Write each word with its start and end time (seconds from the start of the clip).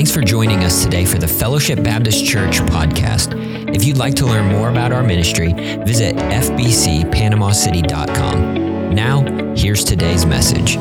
Thanks 0.00 0.10
for 0.10 0.22
joining 0.22 0.64
us 0.64 0.82
today 0.82 1.04
for 1.04 1.18
the 1.18 1.28
Fellowship 1.28 1.82
Baptist 1.82 2.24
Church 2.24 2.60
podcast. 2.60 3.34
If 3.76 3.84
you'd 3.84 3.98
like 3.98 4.14
to 4.14 4.24
learn 4.24 4.46
more 4.46 4.70
about 4.70 4.92
our 4.92 5.02
ministry, 5.02 5.52
visit 5.52 6.16
fbcpanamacity.com. 6.16 8.94
Now, 8.94 9.54
here's 9.54 9.84
today's 9.84 10.24
message. 10.24 10.76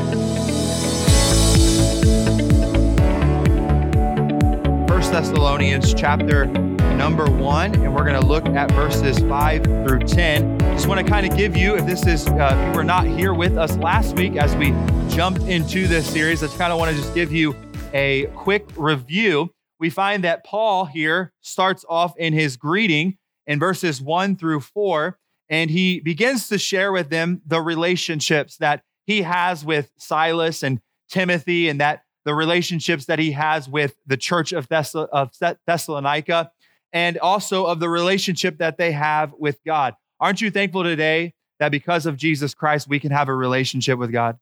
First 4.88 5.12
Thessalonians 5.12 5.94
chapter 5.94 6.46
number 6.46 7.30
one, 7.30 7.76
and 7.76 7.94
we're 7.94 8.06
going 8.06 8.22
to 8.22 8.26
look 8.26 8.46
at 8.46 8.72
verses 8.72 9.20
five 9.20 9.66
through 9.66 10.00
10. 10.00 10.60
Just 10.60 10.88
want 10.88 11.06
to 11.06 11.06
kind 11.06 11.30
of 11.30 11.38
give 11.38 11.58
you, 11.58 11.76
if 11.76 11.86
this 11.86 12.08
is, 12.08 12.26
uh, 12.26 12.58
if 12.58 12.72
you 12.72 12.78
were 12.78 12.86
not 12.86 13.06
here 13.06 13.34
with 13.34 13.58
us 13.58 13.76
last 13.80 14.16
week 14.16 14.38
as 14.38 14.56
we 14.56 14.74
jumped 15.10 15.42
into 15.42 15.90
this 15.90 16.10
series, 16.10 16.42
I 16.42 16.46
just 16.46 16.58
kind 16.58 16.72
of 16.72 16.80
want 16.80 16.96
to 16.96 17.02
just 17.02 17.14
give 17.14 17.34
you 17.34 17.54
a 17.94 18.26
quick 18.36 18.68
review. 18.76 19.54
We 19.80 19.90
find 19.90 20.24
that 20.24 20.46
Paul 20.46 20.86
here 20.86 21.32
starts 21.42 21.86
off 21.88 22.18
in 22.18 22.34
his 22.34 22.58
greeting 22.58 23.18
in 23.48 23.60
verses 23.60 24.02
one 24.02 24.36
through 24.36 24.60
four, 24.62 25.18
and 25.50 25.72
he 25.72 26.00
begins 26.00 26.50
to 26.50 26.58
share 26.58 26.92
with 26.92 27.10
them 27.10 27.42
the 27.46 27.62
relationships 27.62 28.58
that 28.58 28.84
he 29.06 29.24
has 29.24 29.66
with 29.66 29.92
Silas 29.98 30.62
and 30.64 30.82
Timothy, 31.10 31.70
and 31.70 31.82
that 31.82 32.04
the 32.26 32.36
relationships 32.36 33.06
that 33.06 33.18
he 33.18 33.32
has 33.32 33.68
with 33.68 33.96
the 34.06 34.18
church 34.18 34.54
of, 34.54 34.68
of 34.72 35.32
Thessalonica 35.66 36.52
and 36.94 37.18
also 37.18 37.66
of 37.66 37.80
the 37.80 37.90
relationship 37.90 38.60
that 38.60 38.78
they 38.78 38.92
have 38.92 39.34
with 39.38 39.64
God. 39.66 39.96
Aren't 40.20 40.42
you 40.42 40.52
thankful 40.52 40.84
today 40.84 41.34
that 41.60 41.72
because 41.72 42.06
of 42.06 42.18
Jesus 42.18 42.54
Christ, 42.54 42.88
we 42.88 43.00
can 43.00 43.12
have 43.12 43.30
a 43.30 43.34
relationship 43.34 43.98
with 43.98 44.12
God? 44.12 44.38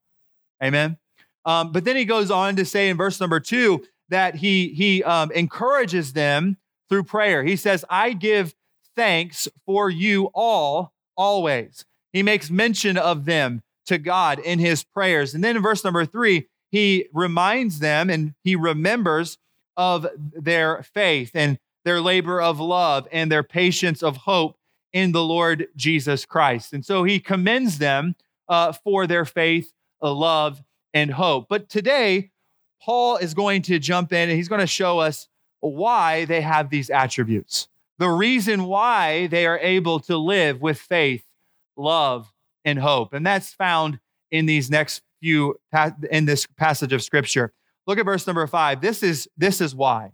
Amen. 0.61 0.97
Um, 1.47 1.71
but 1.71 1.85
then 1.85 1.95
he 1.95 2.05
goes 2.05 2.29
on 2.29 2.55
to 2.57 2.65
say 2.65 2.89
in 2.89 2.97
verse 2.97 3.19
number 3.19 3.39
two 3.39 3.83
that 4.09 4.35
he 4.35 4.69
he 4.69 5.03
um, 5.03 5.31
encourages 5.31 6.13
them 6.13 6.57
through 6.89 7.03
prayer. 7.03 7.43
He 7.43 7.55
says, 7.55 7.83
"I 7.89 8.13
give 8.13 8.53
thanks 8.95 9.47
for 9.65 9.89
you 9.89 10.29
all 10.33 10.93
always." 11.15 11.85
He 12.13 12.21
makes 12.21 12.51
mention 12.51 12.97
of 12.97 13.25
them 13.25 13.63
to 13.87 13.97
God 13.97 14.39
in 14.39 14.59
his 14.59 14.83
prayers. 14.83 15.33
And 15.33 15.43
then 15.43 15.55
in 15.55 15.61
verse 15.61 15.83
number 15.83 16.05
three, 16.05 16.47
he 16.69 17.07
reminds 17.13 17.79
them 17.79 18.09
and 18.09 18.33
he 18.43 18.55
remembers 18.55 19.37
of 19.75 20.07
their 20.17 20.83
faith 20.83 21.31
and 21.33 21.57
their 21.85 22.01
labor 22.01 22.41
of 22.41 22.59
love 22.59 23.07
and 23.11 23.31
their 23.31 23.43
patience 23.43 24.03
of 24.03 24.17
hope 24.17 24.57
in 24.91 25.11
the 25.11 25.23
Lord 25.23 25.67
Jesus 25.75 26.25
Christ. 26.25 26.73
And 26.73 26.85
so 26.85 27.03
he 27.03 27.19
commends 27.19 27.77
them 27.77 28.15
uh, 28.49 28.73
for 28.73 29.07
their 29.07 29.25
faith, 29.25 29.71
uh, 30.01 30.13
love, 30.13 30.61
and 30.97 31.11
hope. 31.11 31.45
But 31.47 31.69
today, 31.69 32.31
Paul 32.81 33.17
is 33.17 33.35
going 33.35 33.61
to 33.63 33.77
jump 33.77 34.11
in 34.11 34.29
and 34.29 34.31
he's 34.31 34.49
going 34.49 34.61
to 34.61 34.67
show 34.67 34.97
us 34.97 35.27
why 35.59 36.25
they 36.25 36.41
have 36.41 36.71
these 36.71 36.89
attributes, 36.89 37.67
the 37.99 38.09
reason 38.09 38.63
why 38.63 39.27
they 39.27 39.45
are 39.45 39.59
able 39.59 39.99
to 40.01 40.17
live 40.17 40.59
with 40.59 40.79
faith, 40.79 41.23
love, 41.75 42.33
and 42.65 42.79
hope. 42.79 43.13
And 43.13 43.25
that's 43.25 43.53
found 43.53 43.99
in 44.31 44.47
these 44.47 44.71
next 44.71 45.03
few 45.21 45.59
in 46.09 46.25
this 46.25 46.47
passage 46.57 46.93
of 46.93 47.03
scripture. 47.03 47.53
Look 47.85 47.99
at 47.99 48.05
verse 48.05 48.25
number 48.25 48.47
5. 48.47 48.81
This 48.81 49.03
is 49.03 49.29
this 49.37 49.61
is 49.61 49.75
why. 49.75 50.13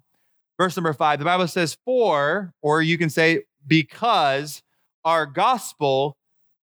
Verse 0.59 0.77
number 0.77 0.93
five, 0.93 1.17
the 1.17 1.25
Bible 1.25 1.47
says, 1.47 1.77
For, 1.83 2.53
or 2.61 2.83
you 2.83 2.99
can 2.99 3.09
say, 3.09 3.41
because 3.65 4.61
our 5.03 5.25
gospel 5.25 6.15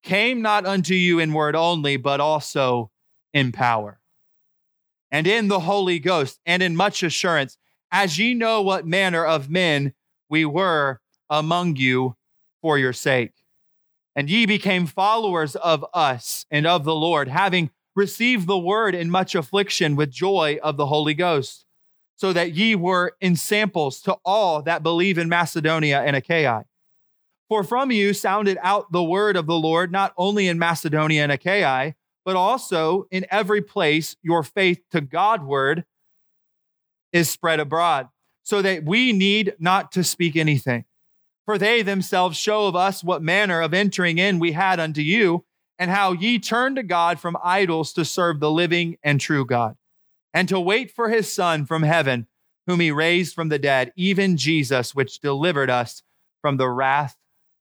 came 0.05 0.43
not 0.43 0.65
unto 0.65 0.95
you 0.95 1.19
in 1.19 1.33
word 1.33 1.57
only, 1.57 1.97
but 1.97 2.21
also 2.21 2.91
in 3.35 3.51
power 3.51 4.00
and 5.11 5.27
in 5.27 5.49
the 5.49 5.61
Holy 5.61 5.99
Ghost 5.99 6.41
and 6.47 6.63
in 6.63 6.77
much 6.77 7.03
assurance, 7.03 7.57
as 7.91 8.19
ye 8.19 8.35
know 8.35 8.63
what 8.63 8.87
manner 8.87 9.25
of 9.25 9.51
men 9.51 9.93
we 10.29 10.45
were 10.45 11.01
among 11.29 11.77
you 11.77 12.17
for 12.63 12.79
your 12.79 12.93
sake. 12.93 13.33
And 14.15 14.29
ye 14.29 14.47
became 14.47 14.87
followers 14.87 15.57
of 15.57 15.85
us 15.95 16.47
and 16.51 16.67
of 16.67 16.85
the 16.85 16.95
Lord, 16.95 17.29
having 17.29 17.71
received 17.97 18.47
the 18.47 18.59
word 18.59 18.95
in 18.95 19.11
much 19.11 19.35
affliction 19.35 19.97
with 19.97 20.11
joy 20.11 20.59
of 20.63 20.77
the 20.77 20.87
Holy 20.87 21.15
Ghost 21.15 21.65
so 22.21 22.35
that 22.35 22.53
ye 22.53 22.75
were 22.75 23.17
ensamples 23.23 24.03
to 24.03 24.15
all 24.27 24.61
that 24.63 24.83
believe 24.83 25.17
in 25.17 25.29
Macedonia 25.29 26.03
and 26.03 26.15
Achaia. 26.15 26.67
For 27.49 27.65
from 27.65 27.91
you 27.91 28.13
sounded 28.13 28.59
out 28.63 28.93
the 28.93 29.03
word 29.03 29.37
of 29.37 29.47
the 29.47 29.59
Lord, 29.59 29.91
not 29.91 30.13
only 30.19 30.47
in 30.47 30.59
Macedonia 30.59 31.23
and 31.23 31.33
Achaia, 31.33 31.95
but 32.25 32.37
also 32.37 33.07
in 33.11 33.27
every 33.31 33.63
place 33.63 34.17
your 34.23 34.43
faith 34.43 34.81
to 34.91 35.01
Godward 35.01 35.85
is 37.13 37.29
spread 37.29 37.61
abroad, 37.61 38.09
so 38.43 38.63
that 38.63 38.85
we 38.85 39.13
need 39.13 39.55
not 39.59 39.93
to 39.93 40.05
speak 40.05 40.37
anything. 40.37 40.85
For 41.45 41.59
they 41.59 41.83
themselves 41.83 42.37
show 42.37 42.67
of 42.67 42.77
us 42.77 43.03
what 43.03 43.23
manner 43.23 43.61
of 43.61 43.75
entering 43.75 44.19
in 44.19 44.39
we 44.39 44.53
had 44.53 44.79
unto 44.79 45.01
you, 45.01 45.45
and 45.79 45.91
how 45.91 46.13
ye 46.13 46.39
turned 46.39 46.77
to 46.77 46.83
God 46.83 47.19
from 47.19 47.37
idols 47.43 47.93
to 47.95 48.05
serve 48.05 48.39
the 48.39 48.51
living 48.51 48.99
and 49.03 49.21
true 49.21 49.47
God 49.47 49.77
and 50.33 50.49
to 50.49 50.61
wait 50.61 50.91
for 50.91 51.09
his 51.09 51.31
Son 51.31 51.67
from 51.67 51.83
heaven, 51.83 52.27
whom 52.67 52.81
he 52.81 52.91
raised 52.91 53.35
from 53.35 53.49
the 53.49 53.59
dead, 53.59 53.93
even 53.97 54.37
Jesus, 54.37 54.95
which 54.95 55.21
delivered 55.21 55.71
us 55.71 56.03
from 56.41 56.57
the 56.57 56.69
wrath 56.69 57.17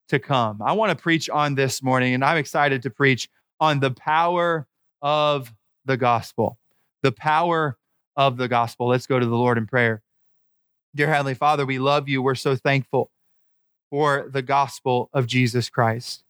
to 0.10 0.20
come. 0.20 0.62
I 0.62 0.74
want 0.74 0.92
to 0.92 1.02
preach 1.02 1.30
on 1.30 1.56
this 1.56 1.82
morning, 1.82 2.14
and 2.14 2.24
I'm 2.24 2.38
excited 2.38 2.84
to 2.84 2.90
preach 2.90 3.30
on 3.60 3.80
the 3.80 3.92
power 3.92 4.68
of 5.02 5.54
the 5.86 5.98
gospel. 5.98 6.58
The 7.04 7.12
power 7.12 7.78
of 8.16 8.38
the 8.38 8.48
gospel. 8.48 8.88
Let's 8.88 9.08
go 9.08 9.20
to 9.20 9.26
the 9.26 9.36
Lord 9.36 9.58
in 9.58 9.66
prayer. 9.66 10.02
Dear 10.96 11.08
Heavenly 11.08 11.36
Father, 11.36 11.66
we 11.66 11.80
love 11.80 12.10
you. 12.10 12.22
We're 12.22 12.36
so 12.36 12.56
thankful 12.56 13.12
for 13.90 14.28
the 14.30 14.42
gospel 14.42 15.10
of 15.14 15.28
Jesus 15.28 15.70
Christ, 15.70 16.24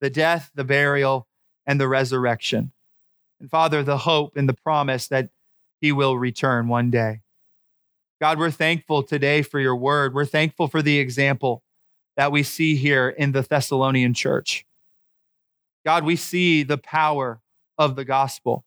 the 0.00 0.10
death, 0.10 0.50
the 0.54 0.64
burial, 0.64 1.26
and 1.66 1.80
the 1.80 1.88
resurrection. 1.88 2.72
And 3.40 3.50
Father, 3.50 3.82
the 3.82 3.98
hope 3.98 4.36
and 4.36 4.48
the 4.48 4.54
promise 4.54 5.08
that 5.08 5.30
he 5.80 5.92
will 5.92 6.18
return 6.18 6.68
one 6.68 6.90
day. 6.90 7.20
God, 8.20 8.38
we're 8.38 8.50
thankful 8.50 9.02
today 9.02 9.42
for 9.42 9.58
your 9.58 9.76
word. 9.76 10.12
We're 10.12 10.26
thankful 10.26 10.68
for 10.68 10.82
the 10.82 10.98
example 10.98 11.62
that 12.16 12.30
we 12.30 12.42
see 12.42 12.76
here 12.76 13.08
in 13.08 13.32
the 13.32 13.42
Thessalonian 13.42 14.12
church. 14.12 14.66
God, 15.84 16.04
we 16.04 16.16
see 16.16 16.62
the 16.62 16.78
power 16.78 17.40
of 17.78 17.96
the 17.96 18.04
gospel. 18.04 18.64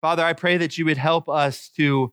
Father, 0.00 0.24
I 0.24 0.32
pray 0.32 0.56
that 0.58 0.76
you 0.76 0.84
would 0.84 0.98
help 0.98 1.28
us 1.28 1.68
to 1.76 2.12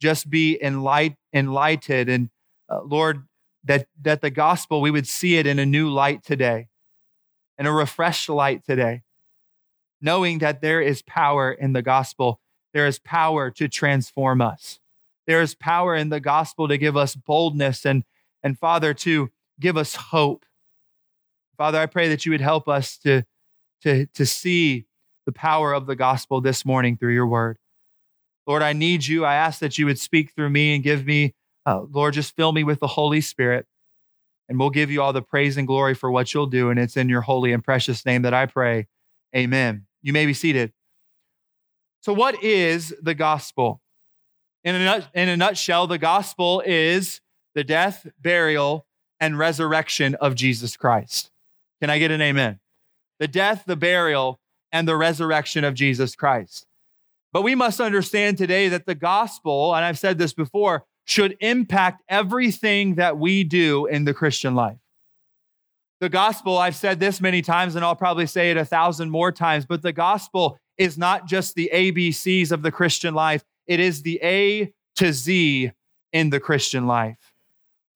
just 0.00 0.30
be 0.30 0.58
enlight, 0.62 1.16
enlightened 1.32 2.08
and 2.08 2.30
uh, 2.68 2.82
Lord, 2.82 3.26
that, 3.64 3.88
that 4.02 4.20
the 4.20 4.30
gospel, 4.30 4.80
we 4.80 4.90
would 4.90 5.06
see 5.06 5.36
it 5.36 5.46
in 5.46 5.58
a 5.58 5.66
new 5.66 5.90
light 5.90 6.22
today, 6.22 6.68
in 7.58 7.66
a 7.66 7.72
refreshed 7.72 8.28
light 8.28 8.64
today, 8.64 9.02
knowing 10.00 10.38
that 10.38 10.60
there 10.60 10.80
is 10.80 11.02
power 11.02 11.50
in 11.52 11.72
the 11.72 11.82
gospel 11.82 12.40
there 12.72 12.86
is 12.86 12.98
power 12.98 13.50
to 13.50 13.68
transform 13.68 14.40
us. 14.40 14.78
There 15.26 15.42
is 15.42 15.54
power 15.54 15.94
in 15.94 16.08
the 16.08 16.20
gospel 16.20 16.68
to 16.68 16.78
give 16.78 16.96
us 16.96 17.14
boldness 17.14 17.84
and, 17.84 18.04
and 18.42 18.58
Father, 18.58 18.94
to 18.94 19.30
give 19.58 19.76
us 19.76 19.94
hope. 19.94 20.44
Father, 21.56 21.78
I 21.78 21.86
pray 21.86 22.08
that 22.08 22.24
you 22.24 22.32
would 22.32 22.40
help 22.40 22.68
us 22.68 22.96
to, 22.98 23.22
to, 23.82 24.06
to 24.06 24.26
see 24.26 24.86
the 25.26 25.32
power 25.32 25.72
of 25.72 25.86
the 25.86 25.96
gospel 25.96 26.40
this 26.40 26.64
morning 26.64 26.96
through 26.96 27.14
your 27.14 27.26
word. 27.26 27.58
Lord, 28.46 28.62
I 28.62 28.72
need 28.72 29.06
you. 29.06 29.24
I 29.24 29.34
ask 29.34 29.60
that 29.60 29.78
you 29.78 29.86
would 29.86 29.98
speak 29.98 30.32
through 30.34 30.50
me 30.50 30.74
and 30.74 30.82
give 30.82 31.06
me, 31.06 31.34
uh, 31.66 31.82
Lord, 31.90 32.14
just 32.14 32.34
fill 32.34 32.52
me 32.52 32.64
with 32.64 32.80
the 32.80 32.86
Holy 32.86 33.20
Spirit. 33.20 33.66
And 34.48 34.58
we'll 34.58 34.70
give 34.70 34.90
you 34.90 35.00
all 35.00 35.12
the 35.12 35.22
praise 35.22 35.56
and 35.56 35.66
glory 35.66 35.94
for 35.94 36.10
what 36.10 36.34
you'll 36.34 36.46
do. 36.46 36.70
And 36.70 36.78
it's 36.80 36.96
in 36.96 37.08
your 37.08 37.20
holy 37.20 37.52
and 37.52 37.62
precious 37.62 38.04
name 38.04 38.22
that 38.22 38.34
I 38.34 38.46
pray. 38.46 38.88
Amen. 39.36 39.86
You 40.02 40.12
may 40.12 40.26
be 40.26 40.34
seated. 40.34 40.72
So, 42.00 42.12
what 42.12 42.42
is 42.42 42.94
the 43.00 43.14
gospel? 43.14 43.80
In 44.64 44.74
a, 44.74 44.84
nut, 44.84 45.08
in 45.14 45.28
a 45.28 45.36
nutshell, 45.36 45.86
the 45.86 45.98
gospel 45.98 46.62
is 46.66 47.20
the 47.54 47.62
death, 47.62 48.06
burial, 48.20 48.86
and 49.20 49.38
resurrection 49.38 50.16
of 50.16 50.34
Jesus 50.34 50.76
Christ. 50.76 51.30
Can 51.80 51.90
I 51.90 51.98
get 51.98 52.10
an 52.10 52.20
amen? 52.20 52.58
The 53.20 53.28
death, 53.28 53.62
the 53.66 53.76
burial, 53.76 54.40
and 54.72 54.88
the 54.88 54.96
resurrection 54.96 55.62
of 55.62 55.74
Jesus 55.74 56.16
Christ. 56.16 56.66
But 57.32 57.42
we 57.42 57.54
must 57.54 57.80
understand 57.80 58.38
today 58.38 58.68
that 58.68 58.86
the 58.86 58.94
gospel, 58.96 59.74
and 59.74 59.84
I've 59.84 59.98
said 59.98 60.18
this 60.18 60.32
before, 60.32 60.84
should 61.04 61.36
impact 61.40 62.02
everything 62.08 62.96
that 62.96 63.18
we 63.18 63.44
do 63.44 63.86
in 63.86 64.04
the 64.04 64.14
Christian 64.14 64.54
life. 64.54 64.78
The 66.00 66.08
gospel, 66.08 66.56
I've 66.56 66.76
said 66.76 66.98
this 66.98 67.20
many 67.20 67.42
times, 67.42 67.76
and 67.76 67.84
I'll 67.84 67.94
probably 67.94 68.26
say 68.26 68.50
it 68.50 68.56
a 68.56 68.64
thousand 68.64 69.10
more 69.10 69.30
times, 69.30 69.66
but 69.66 69.82
the 69.82 69.92
gospel 69.92 70.58
is 70.78 70.96
not 70.96 71.28
just 71.28 71.54
the 71.54 71.70
ABCs 71.72 72.50
of 72.52 72.62
the 72.62 72.72
Christian 72.72 73.12
life, 73.12 73.44
it 73.66 73.80
is 73.80 74.02
the 74.02 74.18
A 74.22 74.72
to 74.96 75.12
Z 75.12 75.72
in 76.12 76.30
the 76.30 76.40
Christian 76.40 76.86
life. 76.86 77.34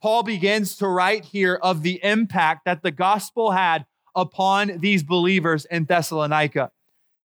Paul 0.03 0.23
begins 0.23 0.77
to 0.77 0.87
write 0.87 1.25
here 1.25 1.55
of 1.55 1.83
the 1.83 1.99
impact 2.05 2.67
that 2.67 2.83
the 2.83 2.91
gospel 2.91 3.53
had 3.53 3.87
upon 4.15 4.79
these 4.79 5.03
believers 5.03 5.65
in 5.67 5.85
Thessalonica. 5.85 6.71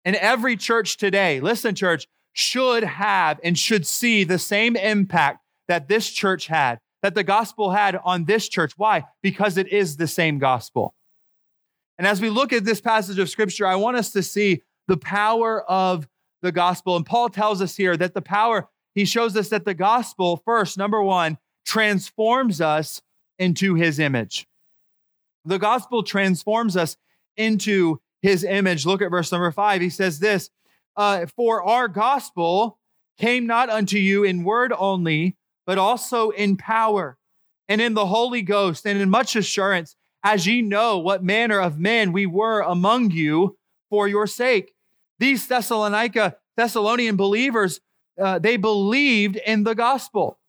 And 0.05 0.15
every 0.15 0.55
church 0.55 0.97
today, 0.97 1.39
listen, 1.39 1.75
church, 1.75 2.07
should 2.33 2.83
have 2.83 3.39
and 3.43 3.57
should 3.57 3.85
see 3.85 4.23
the 4.23 4.39
same 4.39 4.75
impact 4.75 5.39
that 5.67 5.87
this 5.87 6.09
church 6.09 6.47
had, 6.47 6.79
that 7.01 7.15
the 7.15 7.23
gospel 7.23 7.71
had 7.71 7.99
on 8.03 8.25
this 8.25 8.47
church. 8.47 8.73
Why? 8.77 9.05
Because 9.21 9.57
it 9.57 9.67
is 9.67 9.97
the 9.97 10.07
same 10.07 10.39
gospel. 10.39 10.95
And 11.97 12.07
as 12.07 12.21
we 12.21 12.29
look 12.29 12.53
at 12.53 12.63
this 12.63 12.81
passage 12.81 13.19
of 13.19 13.29
scripture, 13.29 13.67
I 13.67 13.75
want 13.75 13.97
us 13.97 14.11
to 14.13 14.23
see 14.23 14.63
the 14.87 14.97
power 14.97 15.63
of 15.69 16.07
the 16.41 16.51
gospel. 16.51 16.95
And 16.95 17.05
Paul 17.05 17.29
tells 17.29 17.61
us 17.61 17.75
here 17.75 17.97
that 17.97 18.13
the 18.13 18.21
power, 18.21 18.69
he 18.95 19.05
shows 19.05 19.35
us 19.35 19.49
that 19.49 19.65
the 19.65 19.73
gospel, 19.73 20.41
first, 20.45 20.77
number 20.77 21.03
one, 21.03 21.37
transforms 21.65 22.61
us 22.61 23.01
into 23.37 23.75
his 23.75 23.99
image. 23.99 24.47
The 25.45 25.59
gospel 25.59 26.03
transforms 26.03 26.75
us 26.75 26.97
into 27.37 27.99
his 28.21 28.43
image. 28.43 28.85
Look 28.85 29.01
at 29.01 29.11
verse 29.11 29.31
number 29.31 29.51
five. 29.51 29.81
He 29.81 29.89
says 29.89 30.19
this 30.19 30.49
uh, 30.95 31.25
For 31.35 31.63
our 31.63 31.87
gospel 31.87 32.79
came 33.17 33.47
not 33.47 33.69
unto 33.69 33.97
you 33.97 34.23
in 34.23 34.43
word 34.43 34.73
only, 34.77 35.37
but 35.65 35.77
also 35.77 36.29
in 36.29 36.57
power 36.57 37.17
and 37.67 37.79
in 37.79 37.93
the 37.93 38.07
Holy 38.07 38.41
Ghost 38.41 38.85
and 38.85 38.99
in 38.99 39.09
much 39.09 39.35
assurance, 39.35 39.95
as 40.23 40.47
ye 40.47 40.61
know 40.61 40.97
what 40.97 41.23
manner 41.23 41.59
of 41.59 41.79
men 41.79 42.11
we 42.11 42.25
were 42.25 42.61
among 42.61 43.11
you 43.11 43.57
for 43.89 44.07
your 44.07 44.27
sake. 44.27 44.73
These 45.19 45.47
Thessalonica, 45.47 46.37
Thessalonian 46.57 47.15
believers, 47.15 47.79
uh, 48.19 48.39
they 48.39 48.57
believed 48.57 49.37
in 49.37 49.63
the 49.63 49.75
gospel. 49.75 50.39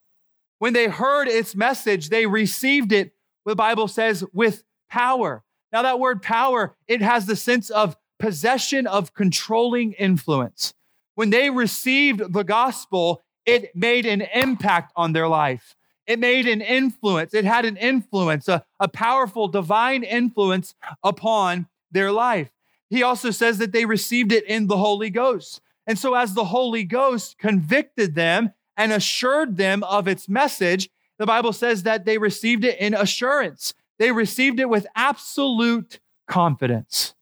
When 0.59 0.73
they 0.73 0.87
heard 0.87 1.27
its 1.27 1.55
message, 1.55 2.09
they 2.09 2.25
received 2.25 2.91
it, 2.91 3.13
the 3.45 3.55
Bible 3.55 3.87
says, 3.87 4.23
with 4.33 4.63
power. 4.91 5.43
Now, 5.71 5.81
that 5.83 5.99
word 5.99 6.21
power, 6.21 6.75
it 6.87 7.01
has 7.01 7.25
the 7.25 7.35
sense 7.35 7.69
of 7.69 7.95
possession 8.19 8.85
of 8.85 9.13
controlling 9.13 9.93
influence. 9.93 10.73
When 11.15 11.31
they 11.31 11.49
received 11.49 12.33
the 12.33 12.43
gospel, 12.43 13.21
it 13.45 13.75
made 13.75 14.05
an 14.05 14.21
impact 14.21 14.91
on 14.95 15.13
their 15.13 15.27
life. 15.27 15.75
It 16.05 16.19
made 16.19 16.47
an 16.47 16.61
influence. 16.61 17.33
It 17.33 17.45
had 17.45 17.65
an 17.65 17.77
influence, 17.77 18.47
a, 18.47 18.65
a 18.79 18.87
powerful 18.87 19.47
divine 19.47 20.03
influence 20.03 20.75
upon 21.03 21.67
their 21.91 22.11
life. 22.11 22.51
He 22.89 23.01
also 23.01 23.31
says 23.31 23.57
that 23.59 23.71
they 23.71 23.85
received 23.85 24.31
it 24.31 24.43
in 24.45 24.67
the 24.67 24.77
Holy 24.77 25.09
Ghost. 25.09 25.61
And 25.87 25.97
so, 25.97 26.13
as 26.13 26.33
the 26.33 26.45
Holy 26.45 26.83
Ghost 26.83 27.37
convicted 27.37 28.15
them 28.15 28.51
and 28.75 28.91
assured 28.91 29.57
them 29.57 29.83
of 29.83 30.07
its 30.07 30.27
message, 30.27 30.89
the 31.17 31.25
Bible 31.25 31.53
says 31.53 31.83
that 31.83 32.03
they 32.05 32.17
received 32.17 32.65
it 32.65 32.77
in 32.79 32.93
assurance. 32.93 33.73
They 34.01 34.11
received 34.11 34.59
it 34.59 34.67
with 34.67 34.87
absolute 34.95 35.99
confidence. 36.27 37.13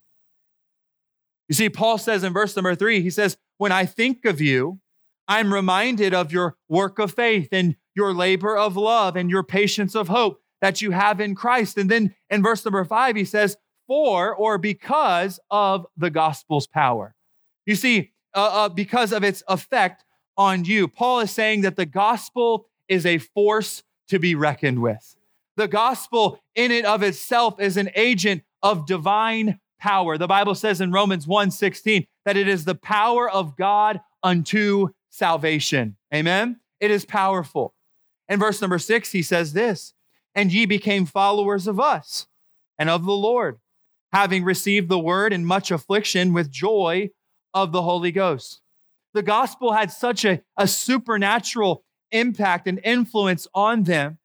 You 1.49 1.55
see, 1.55 1.69
Paul 1.69 1.97
says 1.97 2.23
in 2.23 2.31
verse 2.31 2.55
number 2.55 2.73
three, 2.73 3.01
he 3.01 3.09
says, 3.09 3.35
When 3.57 3.73
I 3.73 3.85
think 3.85 4.23
of 4.23 4.39
you, 4.39 4.79
I'm 5.27 5.53
reminded 5.53 6.13
of 6.13 6.31
your 6.31 6.55
work 6.69 6.97
of 6.97 7.11
faith 7.11 7.49
and 7.51 7.75
your 7.95 8.13
labor 8.13 8.55
of 8.55 8.77
love 8.77 9.17
and 9.17 9.29
your 9.29 9.43
patience 9.43 9.93
of 9.93 10.07
hope 10.07 10.41
that 10.61 10.81
you 10.81 10.91
have 10.91 11.19
in 11.19 11.35
Christ. 11.35 11.77
And 11.77 11.91
then 11.91 12.15
in 12.29 12.41
verse 12.41 12.63
number 12.63 12.85
five, 12.85 13.17
he 13.17 13.25
says, 13.25 13.57
For 13.85 14.33
or 14.33 14.57
because 14.57 15.37
of 15.51 15.85
the 15.97 16.09
gospel's 16.09 16.67
power. 16.67 17.13
You 17.65 17.75
see, 17.75 18.13
uh, 18.33 18.51
uh, 18.53 18.69
because 18.69 19.11
of 19.11 19.25
its 19.25 19.43
effect 19.49 20.05
on 20.37 20.63
you. 20.63 20.87
Paul 20.87 21.19
is 21.19 21.31
saying 21.31 21.59
that 21.63 21.75
the 21.75 21.85
gospel 21.85 22.67
is 22.87 23.05
a 23.05 23.17
force 23.17 23.83
to 24.07 24.17
be 24.17 24.33
reckoned 24.33 24.81
with. 24.81 25.17
The 25.59 25.67
gospel, 25.67 26.39
in 26.56 26.71
and 26.71 26.85
of 26.85 27.03
itself, 27.03 27.59
is 27.59 27.75
an 27.75 27.89
agent 27.94 28.44
of 28.63 28.88
divine 28.88 29.59
power. 29.77 30.17
The 30.17 30.25
Bible 30.25 30.56
says 30.56 30.79
in 30.79 30.94
Romans 30.94 31.27
1 31.27 31.51
16 31.51 32.07
that 32.23 32.38
it 32.38 32.47
is 32.47 32.63
the 32.63 32.75
power 32.75 33.29
of 33.29 33.57
God 33.57 34.00
unto 34.23 34.88
salvation. 35.09 35.97
Amen. 36.15 36.61
It 36.79 36.91
is 36.91 37.03
powerful. 37.03 37.73
In 38.29 38.39
verse 38.39 38.61
number 38.61 38.79
six, 38.79 39.11
he 39.11 39.21
says 39.21 39.51
this 39.51 39.94
And 40.33 40.50
ye 40.50 40.65
became 40.65 41.06
followers 41.06 41.67
of 41.67 41.77
us 41.77 42.27
and 42.77 42.89
of 42.89 43.03
the 43.03 43.11
Lord, 43.11 43.57
having 44.13 44.45
received 44.45 44.88
the 44.88 44.97
word 44.97 45.33
in 45.33 45.44
much 45.44 45.71
affliction 45.71 46.31
with 46.31 46.50
joy 46.50 47.09
of 47.53 47.73
the 47.73 47.81
Holy 47.81 48.13
Ghost. 48.13 48.61
The 49.13 49.23
gospel 49.23 49.73
had 49.73 49.91
such 49.91 50.23
a, 50.23 50.41
a 50.56 50.69
supernatural 50.69 51.83
impact 52.13 52.65
and 52.65 52.79
influence 52.85 53.45
on 53.53 53.83
them. 53.83 54.19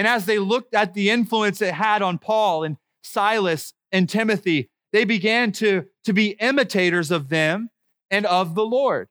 And 0.00 0.06
as 0.06 0.24
they 0.24 0.38
looked 0.38 0.72
at 0.72 0.94
the 0.94 1.10
influence 1.10 1.60
it 1.60 1.74
had 1.74 2.00
on 2.00 2.16
Paul 2.16 2.64
and 2.64 2.78
Silas 3.04 3.74
and 3.92 4.08
Timothy, 4.08 4.70
they 4.94 5.04
began 5.04 5.52
to, 5.52 5.84
to 6.06 6.14
be 6.14 6.38
imitators 6.40 7.10
of 7.10 7.28
them 7.28 7.68
and 8.10 8.24
of 8.24 8.54
the 8.54 8.64
Lord. 8.64 9.08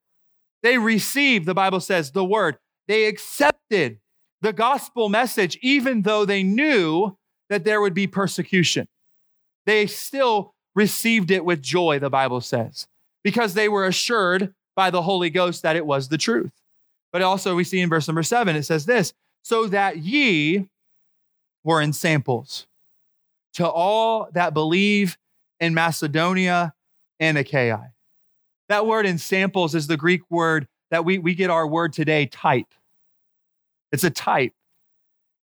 They 0.64 0.80
received, 0.80 1.46
the 1.46 1.54
Bible 1.54 1.80
says, 1.80 2.10
the 2.10 2.26
word. 2.26 2.58
They 2.88 3.06
accepted 3.06 4.00
the 4.42 4.52
gospel 4.52 5.10
message, 5.10 5.60
even 5.62 6.02
though 6.02 6.26
they 6.26 6.42
knew 6.42 7.16
that 7.50 7.66
there 7.66 7.82
would 7.82 7.94
be 7.94 8.08
persecution. 8.08 8.88
They 9.68 9.86
still 9.86 10.56
received 10.74 11.30
it 11.30 11.46
with 11.46 11.62
joy, 11.62 12.00
the 12.00 12.10
Bible 12.10 12.42
says, 12.42 12.88
because 13.24 13.54
they 13.54 13.70
were 13.70 13.86
assured 13.86 14.56
by 14.76 14.90
the 14.90 15.04
Holy 15.04 15.30
Ghost 15.30 15.62
that 15.62 15.76
it 15.76 15.86
was 15.86 16.08
the 16.08 16.18
truth. 16.18 16.54
But 17.14 17.22
also, 17.22 17.56
we 17.56 17.64
see 17.64 17.80
in 17.80 17.90
verse 17.90 18.08
number 18.08 18.24
seven, 18.24 18.56
it 18.56 18.64
says 18.64 18.88
this 18.88 19.14
so 19.44 19.68
that 19.68 20.00
ye 20.00 20.68
were 21.64 21.82
ensamples 21.82 22.68
to 23.54 23.68
all 23.68 24.30
that 24.34 24.54
believe 24.54 25.18
in 25.60 25.74
Macedonia 25.74 26.74
and 27.20 27.38
Achaia. 27.38 27.92
That 28.70 28.86
word 28.86 29.06
ensamples 29.06 29.76
is 29.76 29.88
the 29.88 29.98
Greek 29.98 30.22
word 30.30 30.68
that 30.92 31.06
we, 31.06 31.18
we 31.18 31.36
get 31.36 31.50
our 31.50 31.68
word 31.68 31.94
today, 31.94 32.26
type. 32.26 32.74
It's 33.92 34.04
a 34.04 34.10
type. 34.10 34.54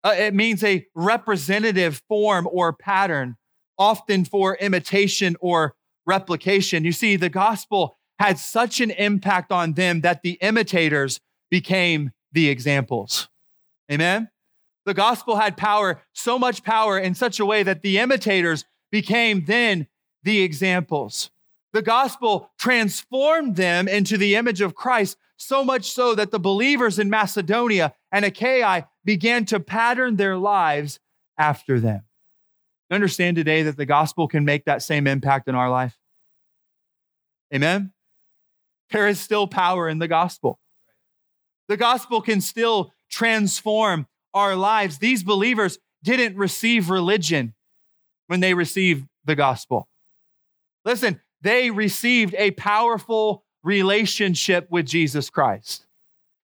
Uh, 0.03 0.15
it 0.17 0.35
means 0.35 0.65
a 0.65 0.87
representative 0.95 2.03
form 2.09 2.49
or 2.51 2.73
pattern, 2.73 3.37
often 3.79 4.25
for 4.25 4.57
imitation 4.57 5.37
or 5.41 5.75
replication. 6.07 6.85
You 6.85 6.93
see, 6.93 7.17
the 7.17 7.29
gospel 7.29 7.97
had 8.19 8.39
such 8.39 8.81
an 8.81 8.91
impact 8.91 9.53
on 9.53 9.75
them 9.75 10.01
that 10.01 10.23
the 10.23 10.33
imitators 10.41 11.21
became 11.51 12.13
the 12.33 12.49
examples. 12.49 13.29
Amen? 13.93 14.31
The 14.91 14.95
gospel 14.95 15.37
had 15.37 15.57
power, 15.57 16.03
so 16.15 16.37
much 16.37 16.65
power 16.65 16.99
in 16.99 17.15
such 17.15 17.39
a 17.39 17.47
way 17.47 17.63
that 17.63 17.83
the 17.83 17.99
imitators 17.99 18.65
became 18.91 19.45
then 19.45 19.87
the 20.25 20.41
examples. 20.41 21.31
The 21.73 21.81
gospel 21.81 22.51
transformed 22.59 23.55
them 23.55 23.87
into 23.87 24.19
the 24.19 24.35
image 24.35 24.61
of 24.61 24.75
Christ, 24.75 25.17
so 25.37 25.65
much 25.65 25.93
so 25.93 26.17
that 26.17 26.33
the 26.33 26.41
believers 26.41 26.99
in 26.99 27.09
Macedonia 27.09 27.95
and 28.11 28.25
Achaia 28.25 28.89
began 29.05 29.45
to 29.45 29.61
pattern 29.61 30.17
their 30.17 30.37
lives 30.37 30.99
after 31.39 31.79
them. 31.79 32.03
Understand 32.91 33.37
today 33.37 33.63
that 33.63 33.77
the 33.77 33.87
gospel 33.87 34.27
can 34.27 34.45
make 34.45 34.65
that 34.65 34.83
same 34.83 35.07
impact 35.07 35.47
in 35.47 35.55
our 35.55 35.71
life. 35.71 35.97
Amen? 37.55 37.93
There 38.91 39.07
is 39.07 39.21
still 39.21 39.47
power 39.47 39.89
in 39.89 40.01
the 40.01 40.09
gospel. 40.09 40.59
The 41.69 41.77
gospel 41.77 42.21
can 42.21 42.41
still 42.41 42.93
transform 43.09 44.09
our 44.35 44.57
lives. 44.57 44.99
These 44.99 45.23
believers 45.23 45.79
didn't 46.03 46.37
receive 46.37 46.91
religion 46.91 47.55
when 48.27 48.41
they 48.41 48.55
received 48.55 49.07
the 49.25 49.35
gospel. 49.35 49.89
Listen, 50.85 51.21
they 51.43 51.71
received 51.71 52.35
a 52.39 52.53
powerful 52.53 53.45
relationship 53.63 54.69
with 54.71 54.87
Jesus 54.87 55.31
Christ. 55.31 55.87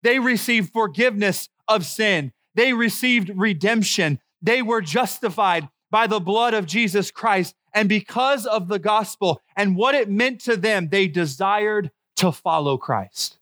They 0.04 0.20
received 0.20 0.72
forgiveness 0.72 1.50
of 1.68 1.86
sin. 1.86 2.32
They 2.56 2.74
received 2.74 3.32
redemption. 3.36 4.20
They 4.42 4.62
were 4.62 4.82
justified 4.82 5.70
by 5.90 6.08
the 6.08 6.20
blood 6.20 6.54
of 6.54 6.66
Jesus 6.66 7.12
Christ. 7.12 7.56
And 7.74 7.88
because 7.88 8.46
of 8.46 8.68
the 8.68 8.80
gospel 8.80 9.42
and 9.56 9.76
what 9.76 9.96
it 9.96 10.10
meant 10.10 10.42
to 10.42 10.58
them, 10.58 10.90
they 10.90 11.08
desired 11.08 11.92
to 12.18 12.32
follow 12.32 12.78
Christ. 12.78 13.38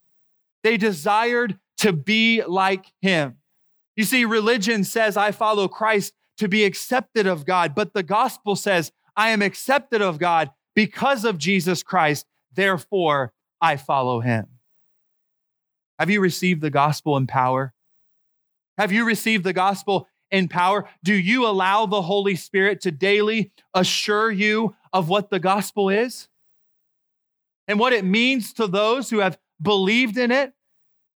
They 0.62 0.76
desired 0.76 1.58
to 1.78 1.92
be 1.92 2.42
like 2.42 2.86
him. 3.00 3.39
You 4.00 4.04
see, 4.04 4.24
religion 4.24 4.84
says, 4.84 5.18
I 5.18 5.30
follow 5.30 5.68
Christ 5.68 6.14
to 6.38 6.48
be 6.48 6.64
accepted 6.64 7.26
of 7.26 7.44
God, 7.44 7.74
but 7.74 7.92
the 7.92 8.02
gospel 8.02 8.56
says, 8.56 8.92
I 9.14 9.28
am 9.28 9.42
accepted 9.42 10.00
of 10.00 10.18
God 10.18 10.50
because 10.74 11.26
of 11.26 11.36
Jesus 11.36 11.82
Christ, 11.82 12.24
therefore 12.50 13.34
I 13.60 13.76
follow 13.76 14.20
him. 14.20 14.46
Have 15.98 16.08
you 16.08 16.22
received 16.22 16.62
the 16.62 16.70
gospel 16.70 17.18
in 17.18 17.26
power? 17.26 17.74
Have 18.78 18.90
you 18.90 19.04
received 19.04 19.44
the 19.44 19.52
gospel 19.52 20.08
in 20.30 20.48
power? 20.48 20.88
Do 21.04 21.12
you 21.12 21.46
allow 21.46 21.84
the 21.84 22.00
Holy 22.00 22.36
Spirit 22.36 22.80
to 22.80 22.90
daily 22.90 23.52
assure 23.74 24.30
you 24.30 24.74
of 24.94 25.10
what 25.10 25.28
the 25.28 25.40
gospel 25.40 25.90
is 25.90 26.26
and 27.68 27.78
what 27.78 27.92
it 27.92 28.06
means 28.06 28.54
to 28.54 28.66
those 28.66 29.10
who 29.10 29.18
have 29.18 29.36
believed 29.60 30.16
in 30.16 30.30
it? 30.30 30.54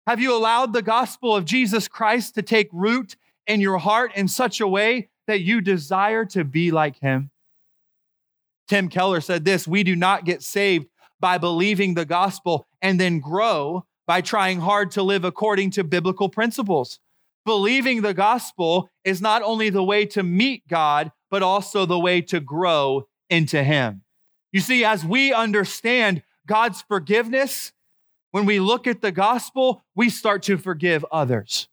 Have 0.08 0.20
you 0.20 0.36
allowed 0.36 0.74
the 0.74 0.82
gospel 0.82 1.36
of 1.36 1.46
Jesus 1.46 1.88
Christ 1.88 2.36
to 2.36 2.42
take 2.42 2.70
root 2.72 3.16
in 3.46 3.62
your 3.62 3.78
heart 3.78 4.12
in 4.16 4.28
such 4.28 4.60
a 4.60 4.68
way 4.68 5.10
that 5.28 5.42
you 5.42 5.62
desire 5.62 6.26
to 6.26 6.44
be 6.44 6.72
like 6.72 7.00
him? 7.00 7.30
Tim 8.68 8.90
Keller 8.90 9.22
said 9.22 9.46
this 9.46 9.68
We 9.68 9.84
do 9.84 9.96
not 9.96 10.26
get 10.26 10.42
saved 10.42 10.88
by 11.20 11.38
believing 11.38 11.94
the 11.94 12.06
gospel 12.06 12.66
and 12.82 13.00
then 13.00 13.20
grow 13.20 13.86
by 14.08 14.22
trying 14.22 14.60
hard 14.60 14.92
to 14.92 15.04
live 15.04 15.24
according 15.24 15.72
to 15.72 15.84
biblical 15.84 16.30
principles. 16.30 17.00
believing 17.44 18.02
the 18.02 18.14
gospel 18.14 18.88
is 19.04 19.20
not 19.20 19.42
only 19.42 19.72
the 19.72 19.84
way 19.84 20.06
to 20.06 20.22
meet 20.22 20.68
God, 20.68 21.12
but 21.32 21.42
also 21.42 21.88
the 21.88 21.98
way 21.98 22.22
to 22.22 22.40
grow 22.40 23.08
into 23.32 23.64
Him. 23.64 24.04
You 24.52 24.60
see, 24.60 24.86
as 24.86 25.04
we 25.04 25.34
understand 25.34 26.22
God's 26.46 26.84
forgiveness, 26.84 27.72
when 28.32 28.46
we 28.46 28.60
look 28.60 28.88
at 28.88 29.02
the 29.02 29.12
gospel, 29.12 29.84
we 29.96 30.10
start 30.10 30.44
to 30.44 30.58
forgive 30.58 31.06
others. 31.12 31.68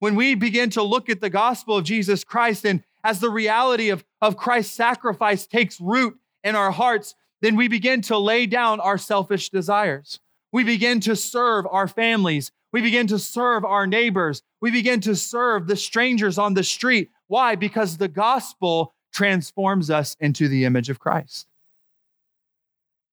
When 0.00 0.14
we 0.14 0.34
begin 0.34 0.70
to 0.70 0.82
look 0.82 1.08
at 1.08 1.20
the 1.20 1.30
gospel 1.30 1.76
of 1.76 1.84
Jesus 1.84 2.24
Christ 2.24 2.64
and 2.64 2.82
as 3.04 3.20
the 3.20 3.30
reality 3.30 3.90
of, 3.90 4.04
of 4.20 4.36
Christ's 4.36 4.74
sacrifice 4.74 5.46
takes 5.46 5.80
root 5.80 6.18
in 6.42 6.56
our 6.56 6.70
hearts, 6.70 7.14
then 7.40 7.56
we 7.56 7.68
begin 7.68 8.00
to 8.02 8.18
lay 8.18 8.46
down 8.46 8.80
our 8.80 8.98
selfish 8.98 9.50
desires. 9.50 10.20
We 10.52 10.64
begin 10.64 11.00
to 11.00 11.14
serve 11.14 11.66
our 11.70 11.86
families. 11.86 12.52
We 12.72 12.80
begin 12.80 13.06
to 13.08 13.18
serve 13.18 13.64
our 13.64 13.86
neighbors. 13.86 14.42
We 14.60 14.70
begin 14.70 15.00
to 15.02 15.14
serve 15.14 15.66
the 15.66 15.76
strangers 15.76 16.38
on 16.38 16.54
the 16.54 16.64
street. 16.64 17.10
Why? 17.26 17.54
Because 17.54 17.96
the 17.96 18.08
gospel 18.08 18.94
transforms 19.12 19.90
us 19.90 20.16
into 20.20 20.48
the 20.48 20.64
image 20.64 20.90
of 20.90 20.98
Christ. 20.98 21.46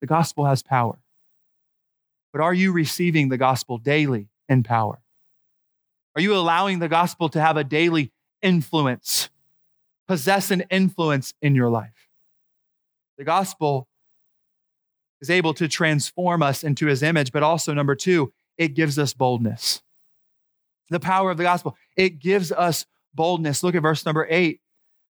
The 0.00 0.06
gospel 0.06 0.44
has 0.46 0.62
power. 0.62 0.98
But 2.36 2.42
are 2.42 2.52
you 2.52 2.70
receiving 2.70 3.30
the 3.30 3.38
gospel 3.38 3.78
daily 3.78 4.28
in 4.46 4.62
power? 4.62 5.00
Are 6.14 6.20
you 6.20 6.36
allowing 6.36 6.80
the 6.80 6.88
gospel 6.88 7.30
to 7.30 7.40
have 7.40 7.56
a 7.56 7.64
daily 7.64 8.12
influence, 8.42 9.30
possess 10.06 10.50
an 10.50 10.64
influence 10.70 11.32
in 11.40 11.54
your 11.54 11.70
life? 11.70 12.10
The 13.16 13.24
gospel 13.24 13.88
is 15.22 15.30
able 15.30 15.54
to 15.54 15.66
transform 15.66 16.42
us 16.42 16.62
into 16.62 16.88
his 16.88 17.02
image, 17.02 17.32
but 17.32 17.42
also, 17.42 17.72
number 17.72 17.94
two, 17.94 18.34
it 18.58 18.74
gives 18.74 18.98
us 18.98 19.14
boldness. 19.14 19.80
The 20.90 21.00
power 21.00 21.30
of 21.30 21.38
the 21.38 21.44
gospel, 21.44 21.74
it 21.96 22.18
gives 22.18 22.52
us 22.52 22.84
boldness. 23.14 23.62
Look 23.62 23.74
at 23.74 23.80
verse 23.80 24.04
number 24.04 24.26
eight. 24.28 24.60